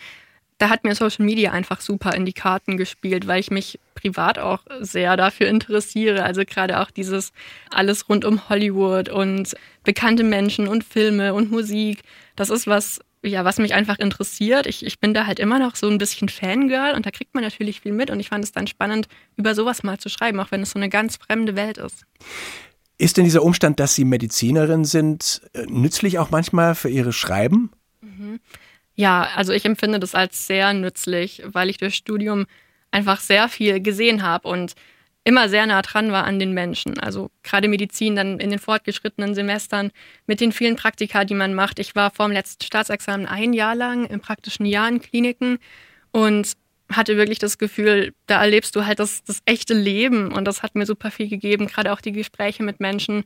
[0.63, 4.39] da hat mir Social Media einfach super in die Karten gespielt, weil ich mich privat
[4.39, 6.23] auch sehr dafür interessiere.
[6.23, 7.33] Also gerade auch dieses
[7.71, 12.03] alles rund um Hollywood und bekannte Menschen und Filme und Musik.
[12.37, 14.69] Das ist was, ja, was mich einfach interessiert.
[14.69, 17.43] Ich, ich bin da halt immer noch so ein bisschen Fangirl und da kriegt man
[17.43, 20.53] natürlich viel mit und ich fand es dann spannend, über sowas mal zu schreiben, auch
[20.53, 22.07] wenn es so eine ganz fremde Welt ist.
[22.99, 27.73] Ist denn dieser Umstand, dass Sie Medizinerin sind, äh, nützlich auch manchmal für Ihre Schreiben?
[28.01, 28.39] Mhm.
[28.95, 32.47] Ja, also ich empfinde das als sehr nützlich, weil ich durch Studium
[32.91, 34.75] einfach sehr viel gesehen habe und
[35.25, 36.99] immer sehr nah dran war an den Menschen.
[36.99, 39.93] Also gerade Medizin dann in den fortgeschrittenen Semestern
[40.27, 41.79] mit den vielen Praktika, die man macht.
[41.79, 45.59] Ich war vor dem letzten Staatsexamen ein Jahr lang im praktischen Jahr in Kliniken
[46.11, 46.53] und
[46.91, 50.75] hatte wirklich das Gefühl, da erlebst du halt das, das echte Leben und das hat
[50.75, 53.25] mir super viel gegeben, gerade auch die Gespräche mit Menschen.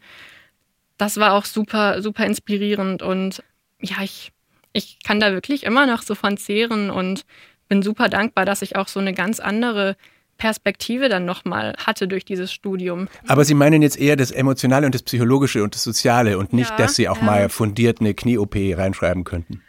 [0.99, 3.43] Das war auch super, super inspirierend und
[3.81, 4.33] ja, ich
[4.77, 7.25] ich kann da wirklich immer noch so von zehren und
[7.69, 9.97] bin super dankbar, dass ich auch so eine ganz andere
[10.39, 13.09] Perspektive dann nochmal hatte durch dieses Studium.
[13.27, 16.71] Aber Sie meinen jetzt eher das Emotionale und das Psychologische und das Soziale und nicht,
[16.71, 17.25] ja, dass Sie auch ja.
[17.25, 19.63] mal fundiert eine Knie-OP reinschreiben könnten.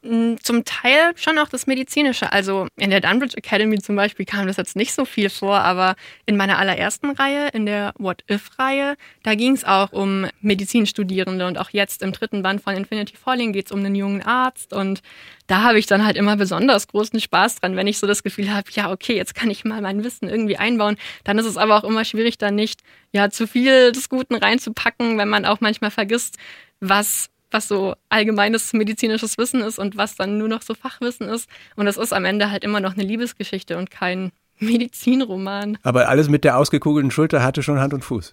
[0.00, 2.32] Zum Teil schon auch das Medizinische.
[2.32, 5.96] Also in der Dunbridge Academy zum Beispiel kam das jetzt nicht so viel vor, aber
[6.24, 11.58] in meiner allerersten Reihe, in der What If-Reihe, da ging es auch um Medizinstudierende und
[11.58, 15.02] auch jetzt im dritten Band von Infinity Falling geht es um einen jungen Arzt und
[15.48, 18.54] da habe ich dann halt immer besonders großen Spaß dran, wenn ich so das Gefühl
[18.54, 20.96] habe, ja, okay, jetzt kann ich mal mein Wissen irgendwie einbauen.
[21.24, 22.82] Dann ist es aber auch immer schwierig, da nicht
[23.12, 26.36] ja zu viel des Guten reinzupacken, wenn man auch manchmal vergisst,
[26.80, 31.48] was was so allgemeines medizinisches Wissen ist und was dann nur noch so Fachwissen ist.
[31.76, 35.78] Und das ist am Ende halt immer noch eine Liebesgeschichte und kein Medizinroman.
[35.82, 38.32] Aber alles mit der ausgekugelten Schulter hatte schon Hand und Fuß.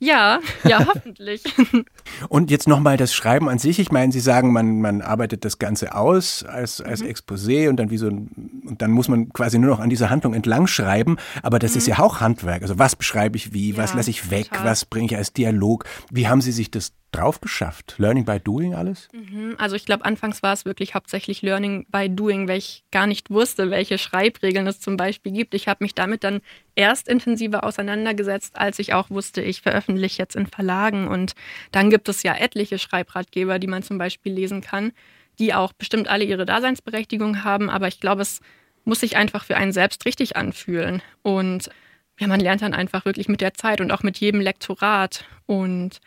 [0.00, 1.42] Ja, ja, hoffentlich.
[2.28, 3.78] und jetzt nochmal das Schreiben an sich.
[3.78, 7.08] Ich meine, Sie sagen, man, man arbeitet das Ganze aus als, als mhm.
[7.08, 10.34] Exposé und dann wie so und dann muss man quasi nur noch an dieser Handlung
[10.34, 11.16] entlang schreiben.
[11.42, 11.78] Aber das mhm.
[11.78, 12.62] ist ja auch Handwerk.
[12.62, 14.66] Also was beschreibe ich wie, ja, was lasse ich weg, total.
[14.66, 15.84] was bringe ich als Dialog?
[16.10, 17.94] Wie haben Sie sich das drauf geschafft?
[17.98, 19.08] Learning by Doing alles?
[19.12, 23.06] Mhm, also ich glaube, anfangs war es wirklich hauptsächlich Learning by Doing, weil ich gar
[23.06, 25.54] nicht wusste, welche Schreibregeln es zum Beispiel gibt.
[25.54, 26.40] Ich habe mich damit dann
[26.74, 31.08] erst intensiver auseinandergesetzt, als ich auch wusste, ich veröffentliche jetzt in Verlagen.
[31.08, 31.34] Und
[31.72, 34.92] dann gibt es ja etliche Schreibratgeber, die man zum Beispiel lesen kann,
[35.38, 37.70] die auch bestimmt alle ihre Daseinsberechtigung haben.
[37.70, 38.40] Aber ich glaube, es
[38.84, 41.00] muss sich einfach für einen selbst richtig anfühlen.
[41.22, 41.70] Und
[42.18, 45.24] ja, man lernt dann einfach wirklich mit der Zeit und auch mit jedem Lektorat.
[45.46, 46.00] Und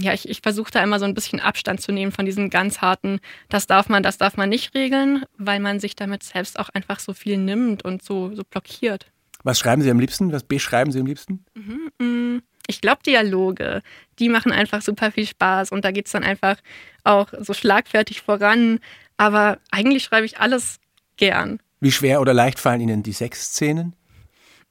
[0.00, 2.80] ja, ich, ich versuche da immer so ein bisschen Abstand zu nehmen von diesem ganz
[2.80, 6.68] harten, das darf man, das darf man nicht regeln, weil man sich damit selbst auch
[6.70, 9.06] einfach so viel nimmt und so, so blockiert.
[9.42, 10.32] Was schreiben Sie am liebsten?
[10.32, 11.44] Was beschreiben Sie am liebsten?
[11.54, 13.82] Mhm, mm, ich glaube, Dialoge,
[14.18, 16.56] die machen einfach super viel Spaß und da geht es dann einfach
[17.04, 18.80] auch so schlagfertig voran.
[19.16, 20.78] Aber eigentlich schreibe ich alles
[21.16, 21.60] gern.
[21.80, 23.96] Wie schwer oder leicht fallen Ihnen die Sexszenen?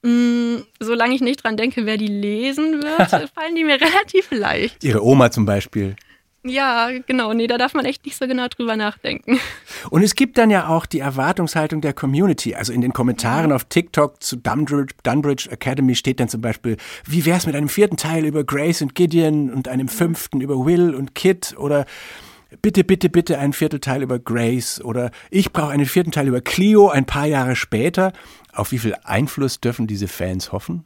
[0.01, 4.83] Mm, solange ich nicht dran denke, wer die lesen wird, fallen die mir relativ leicht.
[4.83, 5.95] Ihre Oma zum Beispiel.
[6.43, 7.33] Ja, genau.
[7.33, 9.39] Nee, da darf man echt nicht so genau drüber nachdenken.
[9.89, 12.55] Und es gibt dann ja auch die Erwartungshaltung der Community.
[12.55, 17.25] Also in den Kommentaren auf TikTok zu Dunbridge, Dunbridge Academy steht dann zum Beispiel, wie
[17.25, 21.13] wär's mit einem vierten Teil über Grace und Gideon und einem fünften über Will und
[21.13, 21.85] Kit oder
[22.62, 26.89] bitte, bitte, bitte einen Viertelteil über Grace oder ich brauche einen vierten Teil über Clio
[26.89, 28.13] ein paar Jahre später.
[28.53, 30.85] Auf wie viel Einfluss dürfen diese Fans hoffen?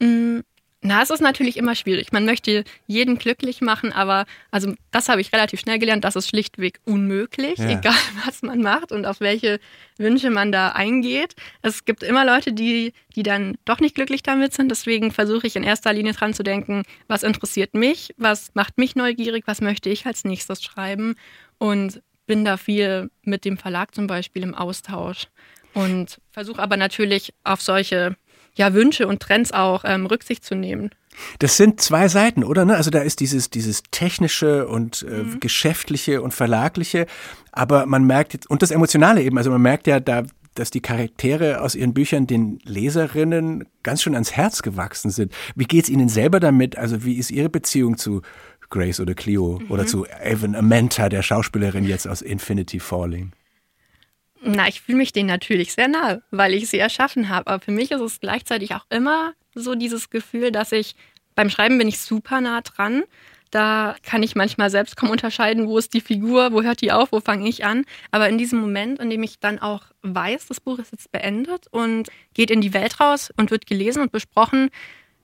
[0.00, 0.40] Mm,
[0.82, 2.10] na, es ist natürlich immer schwierig.
[2.10, 6.28] Man möchte jeden glücklich machen, aber also das habe ich relativ schnell gelernt, das ist
[6.28, 7.78] schlichtweg unmöglich, ja.
[7.78, 7.92] egal
[8.24, 9.60] was man macht und auf welche
[9.98, 11.34] Wünsche man da eingeht.
[11.60, 14.70] Es gibt immer Leute, die, die dann doch nicht glücklich damit sind.
[14.70, 18.96] Deswegen versuche ich in erster Linie dran zu denken, was interessiert mich, was macht mich
[18.96, 21.14] neugierig, was möchte ich als nächstes schreiben
[21.58, 25.26] und bin da viel mit dem Verlag zum Beispiel im Austausch
[25.74, 28.16] und versuche aber natürlich auf solche
[28.54, 30.90] ja, Wünsche und Trends auch ähm, Rücksicht zu nehmen.
[31.38, 32.64] Das sind zwei Seiten, oder?
[32.64, 32.76] Ne?
[32.76, 35.40] Also da ist dieses, dieses technische und äh, mhm.
[35.40, 37.06] geschäftliche und verlagliche,
[37.52, 40.22] aber man merkt jetzt, und das Emotionale eben, also man merkt ja da,
[40.54, 45.32] dass die Charaktere aus ihren Büchern den Leserinnen ganz schön ans Herz gewachsen sind.
[45.54, 46.76] Wie geht's Ihnen selber damit?
[46.76, 48.22] Also wie ist Ihre Beziehung zu
[48.68, 49.70] Grace oder Cleo mhm.
[49.70, 53.32] oder zu Evan Amenta, der Schauspielerin jetzt aus Infinity Falling?
[54.42, 57.50] Na, ich fühle mich denen natürlich sehr nahe, weil ich sie erschaffen habe.
[57.50, 60.96] Aber für mich ist es gleichzeitig auch immer so dieses Gefühl, dass ich
[61.34, 63.02] beim Schreiben bin ich super nah dran.
[63.50, 67.10] Da kann ich manchmal selbst kaum unterscheiden, wo ist die Figur, wo hört die auf,
[67.10, 67.84] wo fange ich an.
[68.12, 71.66] Aber in diesem Moment, in dem ich dann auch weiß, das Buch ist jetzt beendet
[71.70, 74.70] und geht in die Welt raus und wird gelesen und besprochen,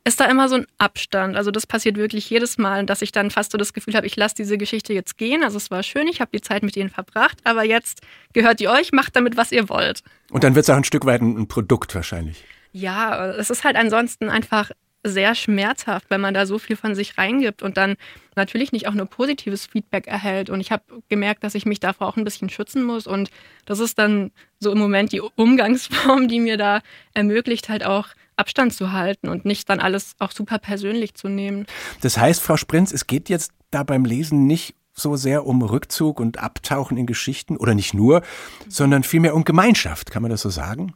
[0.06, 1.36] ist da immer so ein Abstand.
[1.36, 4.14] Also das passiert wirklich jedes Mal, dass ich dann fast so das Gefühl habe, ich
[4.14, 5.42] lasse diese Geschichte jetzt gehen.
[5.42, 8.68] Also es war schön, ich habe die Zeit mit ihnen verbracht, aber jetzt gehört die
[8.68, 10.02] euch, macht damit, was ihr wollt.
[10.30, 12.44] Und dann wird es auch ein Stück weit ein Produkt wahrscheinlich.
[12.70, 14.70] Ja, es ist halt ansonsten einfach
[15.02, 17.96] sehr schmerzhaft, wenn man da so viel von sich reingibt und dann
[18.36, 20.50] natürlich nicht auch nur positives Feedback erhält.
[20.50, 23.08] Und ich habe gemerkt, dass ich mich davor auch ein bisschen schützen muss.
[23.08, 23.30] Und
[23.64, 26.80] das ist dann so im Moment die Umgangsform, die mir da
[27.14, 31.66] ermöglicht, halt auch Abstand zu halten und nicht dann alles auch super persönlich zu nehmen.
[32.00, 36.20] Das heißt, Frau Sprinz, es geht jetzt da beim Lesen nicht so sehr um Rückzug
[36.20, 38.22] und Abtauchen in Geschichten oder nicht nur,
[38.68, 40.10] sondern vielmehr um Gemeinschaft.
[40.10, 40.94] Kann man das so sagen?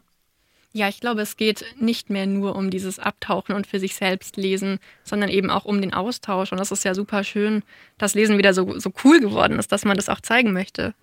[0.72, 4.37] Ja, ich glaube, es geht nicht mehr nur um dieses Abtauchen und für sich selbst
[4.37, 6.53] lesen, sondern eben auch um den Austausch.
[6.53, 7.62] Und das ist ja super schön,
[7.98, 10.94] dass Lesen wieder so, so cool geworden ist, dass man das auch zeigen möchte.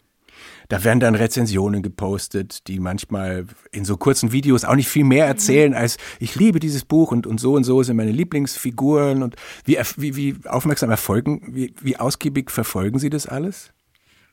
[0.70, 5.26] Da werden dann Rezensionen gepostet, die manchmal in so kurzen Videos auch nicht viel mehr
[5.26, 9.36] erzählen als ich liebe dieses Buch und, und so und so sind meine Lieblingsfiguren und
[9.66, 13.72] wie, wie, wie aufmerksam erfolgen, wie, wie ausgiebig verfolgen Sie das alles?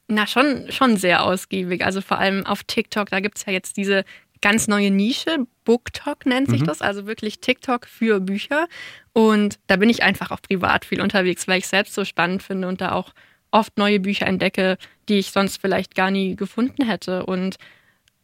[0.09, 1.85] Na, schon, schon sehr ausgiebig.
[1.85, 4.05] Also vor allem auf TikTok, da gibt es ja jetzt diese
[4.43, 5.47] ganz neue Nische.
[5.65, 6.67] BookTok nennt sich mhm.
[6.67, 8.69] das, also wirklich TikTok für Bücher.
[9.15, 12.69] Und da bin ich einfach auch privat viel unterwegs, weil ich selbst so spannend finde
[12.69, 13.15] und da auch
[13.55, 14.77] oft neue Bücher entdecke,
[15.09, 17.57] die ich sonst vielleicht gar nie gefunden hätte und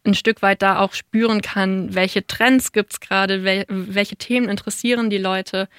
[0.03, 4.49] ein Stück weit da auch spüren kann, welche Trends gibt es gerade, wel welche Themen
[4.49, 5.69] interessieren die Leute.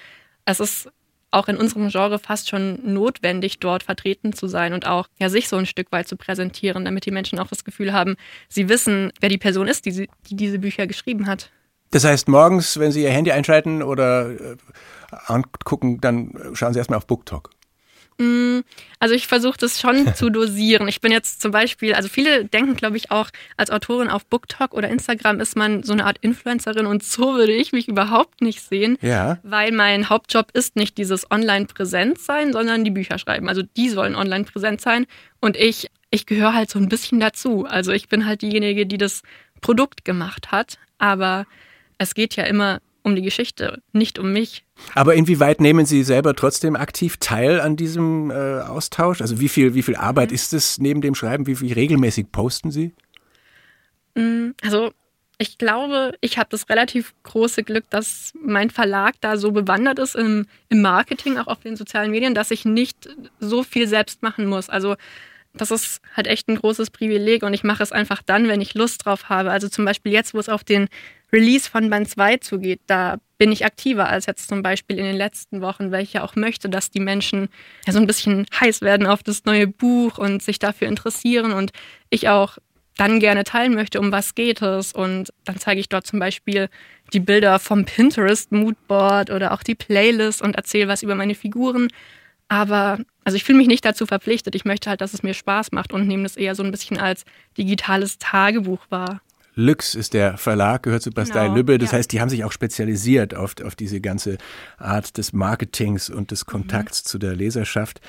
[0.44, 0.88] Es ist
[1.32, 5.48] auch in unserem Genre fast schon notwendig, dort vertreten zu sein und auch ja, sich
[5.48, 8.16] so ein Stück weit zu präsentieren, damit die Menschen auch das Gefühl haben,
[8.48, 11.50] sie wissen, wer die Person ist, die, die diese Bücher geschrieben hat.
[11.90, 14.56] Das heißt, morgens, wenn Sie Ihr Handy einschalten oder äh,
[15.26, 17.50] angucken, dann schauen Sie erstmal auf BookTok.
[18.18, 18.60] Mm,
[18.98, 20.88] also ich versuche das schon zu dosieren.
[20.88, 24.74] Ich bin jetzt zum Beispiel, also viele denken, glaube ich, auch als Autorin auf BookTok
[24.74, 28.60] oder Instagram ist man so eine Art Influencerin und so würde ich mich überhaupt nicht
[28.62, 29.38] sehen, ja.
[29.42, 33.48] weil mein Hauptjob ist nicht dieses Online-Präsenz sein, sondern die Bücher schreiben.
[33.48, 35.06] Also die sollen online präsent sein
[35.40, 37.66] und ich, ich gehöre halt so ein bisschen dazu.
[37.66, 39.22] Also ich bin halt diejenige, die das
[39.60, 41.46] Produkt gemacht hat, aber
[41.98, 44.64] es geht ja immer um die Geschichte, nicht um mich.
[44.94, 49.20] Aber inwieweit nehmen Sie selber trotzdem aktiv teil an diesem äh, Austausch?
[49.20, 50.34] Also wie viel, wie viel Arbeit mhm.
[50.34, 51.46] ist es neben dem Schreiben?
[51.46, 52.94] Wie, wie regelmäßig posten Sie?
[54.14, 54.92] Mm, also
[55.38, 60.14] ich glaube, ich habe das relativ große Glück, dass mein Verlag da so bewandert ist
[60.14, 63.08] im, im Marketing, auch auf den sozialen Medien, dass ich nicht
[63.40, 64.68] so viel selbst machen muss.
[64.68, 64.94] Also
[65.54, 68.74] das ist halt echt ein großes Privileg und ich mache es einfach dann, wenn ich
[68.74, 69.50] Lust drauf habe.
[69.50, 70.88] Also zum Beispiel jetzt, wo es auf den
[71.32, 75.16] Release von Band 2 zugeht, da bin ich aktiver als jetzt zum Beispiel in den
[75.16, 77.48] letzten Wochen, weil ich ja auch möchte, dass die Menschen
[77.86, 81.72] ja so ein bisschen heiß werden auf das neue Buch und sich dafür interessieren und
[82.10, 82.58] ich auch
[82.96, 84.92] dann gerne teilen möchte, um was geht es.
[84.92, 86.68] Und dann zeige ich dort zum Beispiel
[87.12, 91.88] die Bilder vom Pinterest Moodboard oder auch die Playlist und erzähle was über meine Figuren.
[92.48, 94.54] Aber also ich fühle mich nicht dazu verpflichtet.
[94.54, 96.98] Ich möchte halt, dass es mir Spaß macht und nehme das eher so ein bisschen
[96.98, 97.24] als
[97.56, 99.22] digitales Tagebuch wahr.
[99.54, 101.78] Lüx ist der Verlag, gehört zu Bastei genau, Lübbe.
[101.78, 101.98] Das ja.
[101.98, 104.38] heißt, die haben sich auch spezialisiert auf, auf diese ganze
[104.78, 107.08] Art des Marketings und des Kontakts mhm.
[107.08, 108.00] zu der Leserschaft.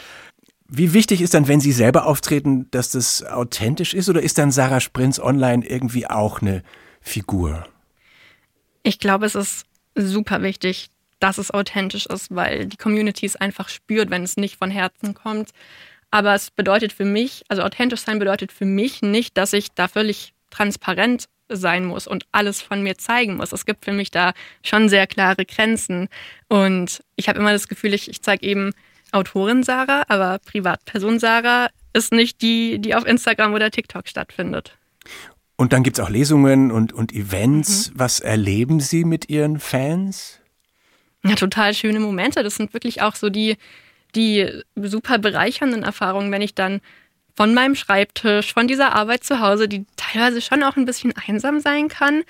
[0.67, 4.51] Wie wichtig ist dann, wenn Sie selber auftreten, dass das authentisch ist oder ist dann
[4.51, 6.63] Sarah Sprinz online irgendwie auch eine
[7.01, 7.67] Figur?
[8.81, 13.69] Ich glaube, es ist super wichtig, dass es authentisch ist, weil die Community es einfach
[13.69, 15.51] spürt, wenn es nicht von Herzen kommt.
[16.11, 19.87] Aber es bedeutet für mich, also authentisch sein bedeutet für mich nicht, dass ich da
[19.87, 23.51] völlig transparent sein muss und alles von mir zeigen muss.
[23.51, 26.07] Es gibt für mich da schon sehr klare Grenzen.
[26.47, 28.71] Und ich habe immer das Gefühl, ich, ich zeige eben
[29.11, 34.77] Autorin Sarah, aber Privatperson Sarah ist nicht die, die auf Instagram oder TikTok stattfindet.
[35.55, 37.91] Und dann gibt es auch Lesungen und, und Events.
[37.91, 37.99] Mhm.
[37.99, 40.39] Was erleben Sie mit Ihren Fans?
[41.23, 42.43] Ja, total schöne Momente.
[42.43, 43.57] Das sind wirklich auch so die,
[44.15, 46.81] die super bereichernden Erfahrungen, wenn ich dann
[47.35, 51.59] von meinem Schreibtisch, von dieser Arbeit zu Hause, die teilweise schon auch ein bisschen einsam
[51.59, 52.23] sein kann,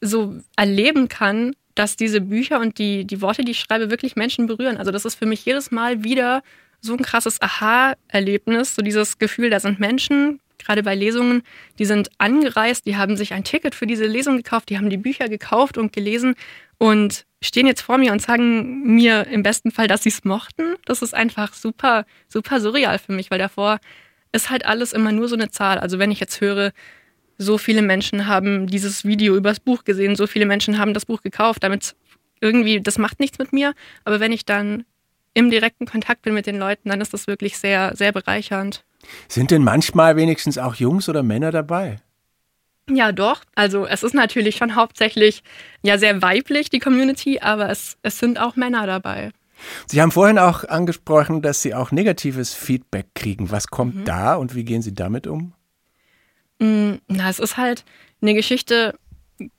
[0.00, 4.46] so erleben kann, dass diese Bücher und die, die Worte, die ich schreibe, wirklich Menschen
[4.46, 4.76] berühren.
[4.76, 6.42] Also das ist für mich jedes Mal wieder
[6.80, 11.42] so ein krasses Aha-Erlebnis, so dieses Gefühl, da sind Menschen, gerade bei Lesungen,
[11.78, 14.96] die sind angereist, die haben sich ein Ticket für diese Lesung gekauft, die haben die
[14.96, 16.34] Bücher gekauft und gelesen
[16.78, 20.74] und stehen jetzt vor mir und sagen mir im besten Fall, dass sie es mochten.
[20.84, 23.78] Das ist einfach super, super surreal für mich, weil davor
[24.32, 25.78] ist halt alles immer nur so eine Zahl.
[25.78, 26.72] Also wenn ich jetzt höre,
[27.38, 31.22] so viele Menschen haben dieses Video übers Buch gesehen, so viele Menschen haben das Buch
[31.22, 31.96] gekauft, damit
[32.40, 33.74] irgendwie, das macht nichts mit mir.
[34.04, 34.84] Aber wenn ich dann
[35.32, 38.84] im direkten Kontakt bin mit den Leuten, dann ist das wirklich sehr, sehr bereichernd.
[39.28, 42.00] Sind denn manchmal wenigstens auch Jungs oder Männer dabei?
[42.88, 43.42] Ja, doch.
[43.54, 45.42] Also es ist natürlich schon hauptsächlich
[45.82, 49.30] ja sehr weiblich, die Community, aber es, es sind auch Männer dabei.
[49.86, 53.50] Sie haben vorhin auch angesprochen, dass Sie auch negatives Feedback kriegen.
[53.50, 54.04] Was kommt mhm.
[54.04, 55.52] da und wie gehen Sie damit um?
[56.58, 57.84] Mm, na, es ist halt
[58.22, 58.94] eine Geschichte,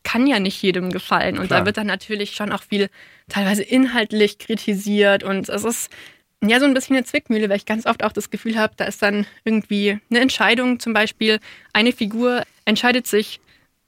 [0.03, 1.37] kann ja nicht jedem gefallen.
[1.37, 1.61] Und Klar.
[1.61, 2.89] da wird dann natürlich schon auch viel
[3.29, 5.23] teilweise inhaltlich kritisiert.
[5.23, 5.91] Und es ist
[6.43, 8.85] ja so ein bisschen eine Zwickmühle, weil ich ganz oft auch das Gefühl habe, da
[8.85, 11.39] ist dann irgendwie eine Entscheidung, zum Beispiel
[11.73, 13.39] eine Figur entscheidet sich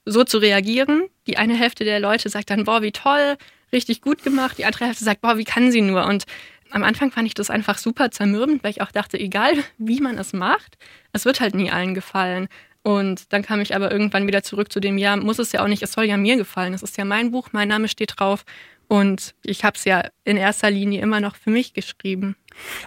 [0.04, 1.04] so zu reagieren.
[1.26, 3.36] Die eine Hälfte der Leute sagt dann, boah, wie toll,
[3.72, 4.58] richtig gut gemacht.
[4.58, 6.04] Die andere Hälfte sagt, boah, wie kann sie nur?
[6.04, 6.24] Und
[6.70, 10.18] am Anfang fand ich das einfach super zermürbend, weil ich auch dachte, egal wie man
[10.18, 10.76] es macht,
[11.12, 12.48] es wird halt nie allen gefallen.
[12.82, 15.68] Und dann kam ich aber irgendwann wieder zurück zu dem, ja, muss es ja auch
[15.68, 16.74] nicht, es soll ja mir gefallen.
[16.74, 18.44] Es ist ja mein Buch, mein Name steht drauf.
[18.88, 22.36] Und ich habe es ja in erster Linie immer noch für mich geschrieben.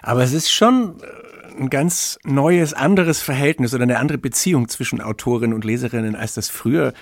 [0.02, 5.00] Aber es ist schon äh, ein ganz neues, anderes Verhältnis oder eine andere Beziehung zwischen
[5.00, 6.92] Autorinnen und Leserinnen, als das früher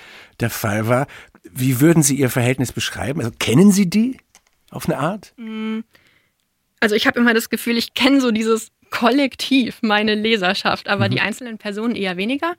[0.41, 1.07] der Fall war.
[1.45, 3.21] Wie würden Sie Ihr Verhältnis beschreiben?
[3.21, 4.19] Also kennen Sie die
[4.71, 5.33] auf eine Art?
[5.37, 5.81] Mm.
[6.81, 11.11] Also ich habe immer das Gefühl, ich kenne so dieses Kollektiv, meine Leserschaft, aber mhm.
[11.13, 12.55] die einzelnen Personen eher weniger.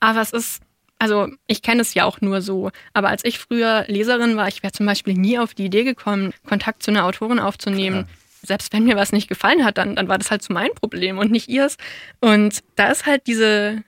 [0.00, 0.62] Aber es ist
[0.98, 2.70] also ich kenne es ja auch nur so.
[2.92, 6.32] Aber als ich früher Leserin war, ich wäre zum Beispiel nie auf die Idee gekommen,
[6.46, 8.04] Kontakt zu einer Autorin aufzunehmen.
[8.04, 8.17] Klar.
[8.42, 11.18] Selbst wenn mir was nicht gefallen hat, dann, dann war das halt so mein Problem
[11.18, 11.76] und nicht ihrs.
[12.20, 13.82] Und da ist halt diese,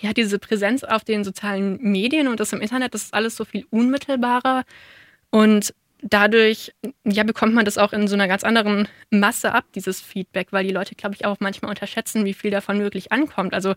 [0.00, 3.44] ja, diese Präsenz auf den sozialen Medien und das im Internet, das ist alles so
[3.44, 4.64] viel unmittelbarer.
[5.30, 6.72] Und dadurch
[7.04, 10.66] ja, bekommt man das auch in so einer ganz anderen Masse ab, dieses Feedback, weil
[10.66, 13.54] die Leute, glaube ich, auch manchmal unterschätzen, wie viel davon wirklich ankommt.
[13.54, 13.74] Also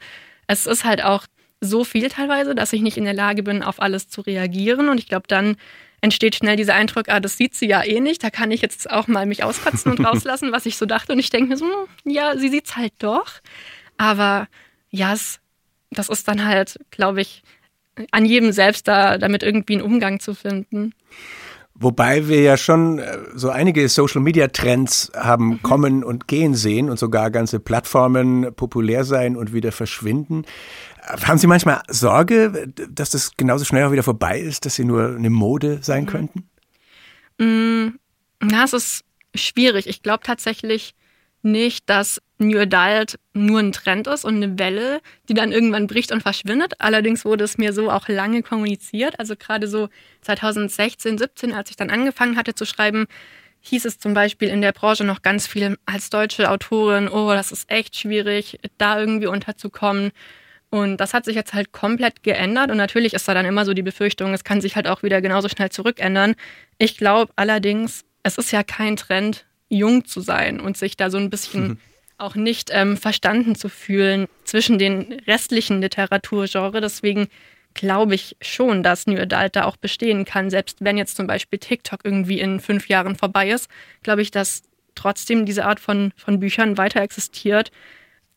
[0.47, 1.25] es ist halt auch
[1.61, 4.89] so viel teilweise, dass ich nicht in der Lage bin, auf alles zu reagieren.
[4.89, 5.55] Und ich glaube, dann
[6.01, 8.89] entsteht schnell dieser Eindruck, ah, das sieht sie ja eh nicht, da kann ich jetzt
[8.89, 11.13] auch mal mich auskotzen und rauslassen, was ich so dachte.
[11.13, 13.31] Und ich denke mir so, hm, ja, sie sieht's halt doch.
[13.97, 14.47] Aber
[14.89, 15.39] ja, es,
[15.89, 17.43] das ist dann halt, glaube ich,
[18.11, 20.93] an jedem selbst da, damit irgendwie einen Umgang zu finden.
[21.79, 25.61] Wobei wir ja schon äh, so einige Social-Media-Trends haben mhm.
[25.61, 30.45] kommen und gehen sehen und sogar ganze Plattformen populär sein und wieder verschwinden.
[31.03, 35.15] Haben Sie manchmal Sorge, dass das genauso schnell auch wieder vorbei ist, dass Sie nur
[35.15, 36.07] eine Mode sein mhm.
[36.07, 36.49] könnten?
[37.37, 37.99] Mm,
[38.41, 39.05] na, es ist
[39.35, 39.87] schwierig.
[39.87, 40.95] Ich glaube tatsächlich
[41.41, 46.11] nicht, dass New Adult nur ein Trend ist und eine Welle, die dann irgendwann bricht
[46.11, 46.73] und verschwindet.
[46.79, 49.19] Allerdings wurde es mir so auch lange kommuniziert.
[49.19, 49.89] Also gerade so
[50.21, 53.07] 2016, 17, als ich dann angefangen hatte zu schreiben,
[53.61, 57.51] hieß es zum Beispiel in der Branche noch ganz viel als deutsche Autorin, oh, das
[57.51, 60.11] ist echt schwierig, da irgendwie unterzukommen.
[60.69, 62.71] Und das hat sich jetzt halt komplett geändert.
[62.71, 65.21] Und natürlich ist da dann immer so die Befürchtung, es kann sich halt auch wieder
[65.21, 66.35] genauso schnell zurückändern.
[66.77, 71.17] Ich glaube allerdings, es ist ja kein Trend, jung zu sein und sich da so
[71.17, 71.77] ein bisschen mhm.
[72.17, 76.81] auch nicht ähm, verstanden zu fühlen zwischen den restlichen Literaturgenre.
[76.81, 77.27] Deswegen
[77.73, 80.49] glaube ich schon, dass New Adult da auch bestehen kann.
[80.49, 83.69] Selbst wenn jetzt zum Beispiel TikTok irgendwie in fünf Jahren vorbei ist,
[84.03, 84.63] glaube ich, dass
[84.95, 87.71] trotzdem diese Art von, von Büchern weiter existiert.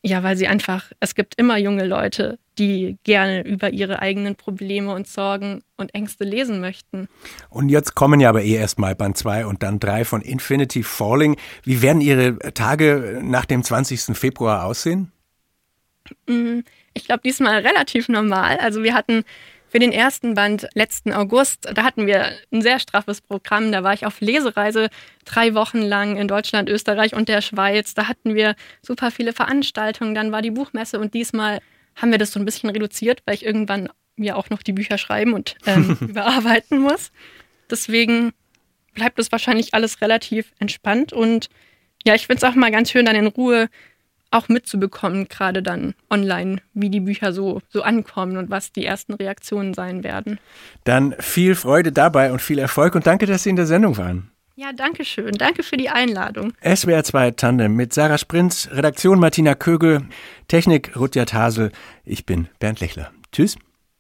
[0.03, 4.95] Ja, weil sie einfach, es gibt immer junge Leute, die gerne über ihre eigenen Probleme
[4.95, 7.09] und Sorgen und Ängste lesen möchten.
[7.51, 11.37] Und jetzt kommen ja aber eh erstmal Band 2 und dann 3 von Infinity Falling.
[11.65, 14.17] Wie werden Ihre Tage nach dem 20.
[14.17, 15.13] Februar aussehen?
[16.27, 16.61] Mm,
[16.95, 18.59] ich glaube, diesmal relativ normal.
[18.59, 19.25] Also wir hatten
[19.71, 23.71] für den ersten Band letzten August, da hatten wir ein sehr straffes Programm.
[23.71, 24.91] Da war ich auf Lesereise
[25.25, 27.95] drei Wochen lang in Deutschland, Österreich und der Schweiz.
[27.95, 30.17] Da hatten wir super viele Veranstaltungen.
[30.17, 31.61] Dann war die Buchmesse und diesmal
[31.95, 34.99] haben wir das so ein bisschen reduziert, weil ich irgendwann mir auch noch die Bücher
[34.99, 37.13] schreiben und ähm, überarbeiten muss.
[37.71, 38.33] Deswegen
[38.95, 41.49] bleibt es wahrscheinlich alles relativ entspannt und
[42.05, 43.69] ja, ich finde es auch mal ganz schön, dann in Ruhe
[44.31, 49.15] auch mitzubekommen, gerade dann online, wie die Bücher so, so ankommen und was die ersten
[49.15, 50.39] Reaktionen sein werden.
[50.85, 54.31] Dann viel Freude dabei und viel Erfolg und danke, dass Sie in der Sendung waren.
[54.57, 55.33] Ja, danke schön.
[55.33, 56.53] Danke für die Einladung.
[56.63, 60.03] SWR 2 Tandem mit Sarah Sprinz, Redaktion Martina Kögel,
[60.49, 61.73] Technik Rutjert Hasel.
[62.05, 63.11] Ich bin Bernd Lechler.
[63.33, 63.57] Tschüss.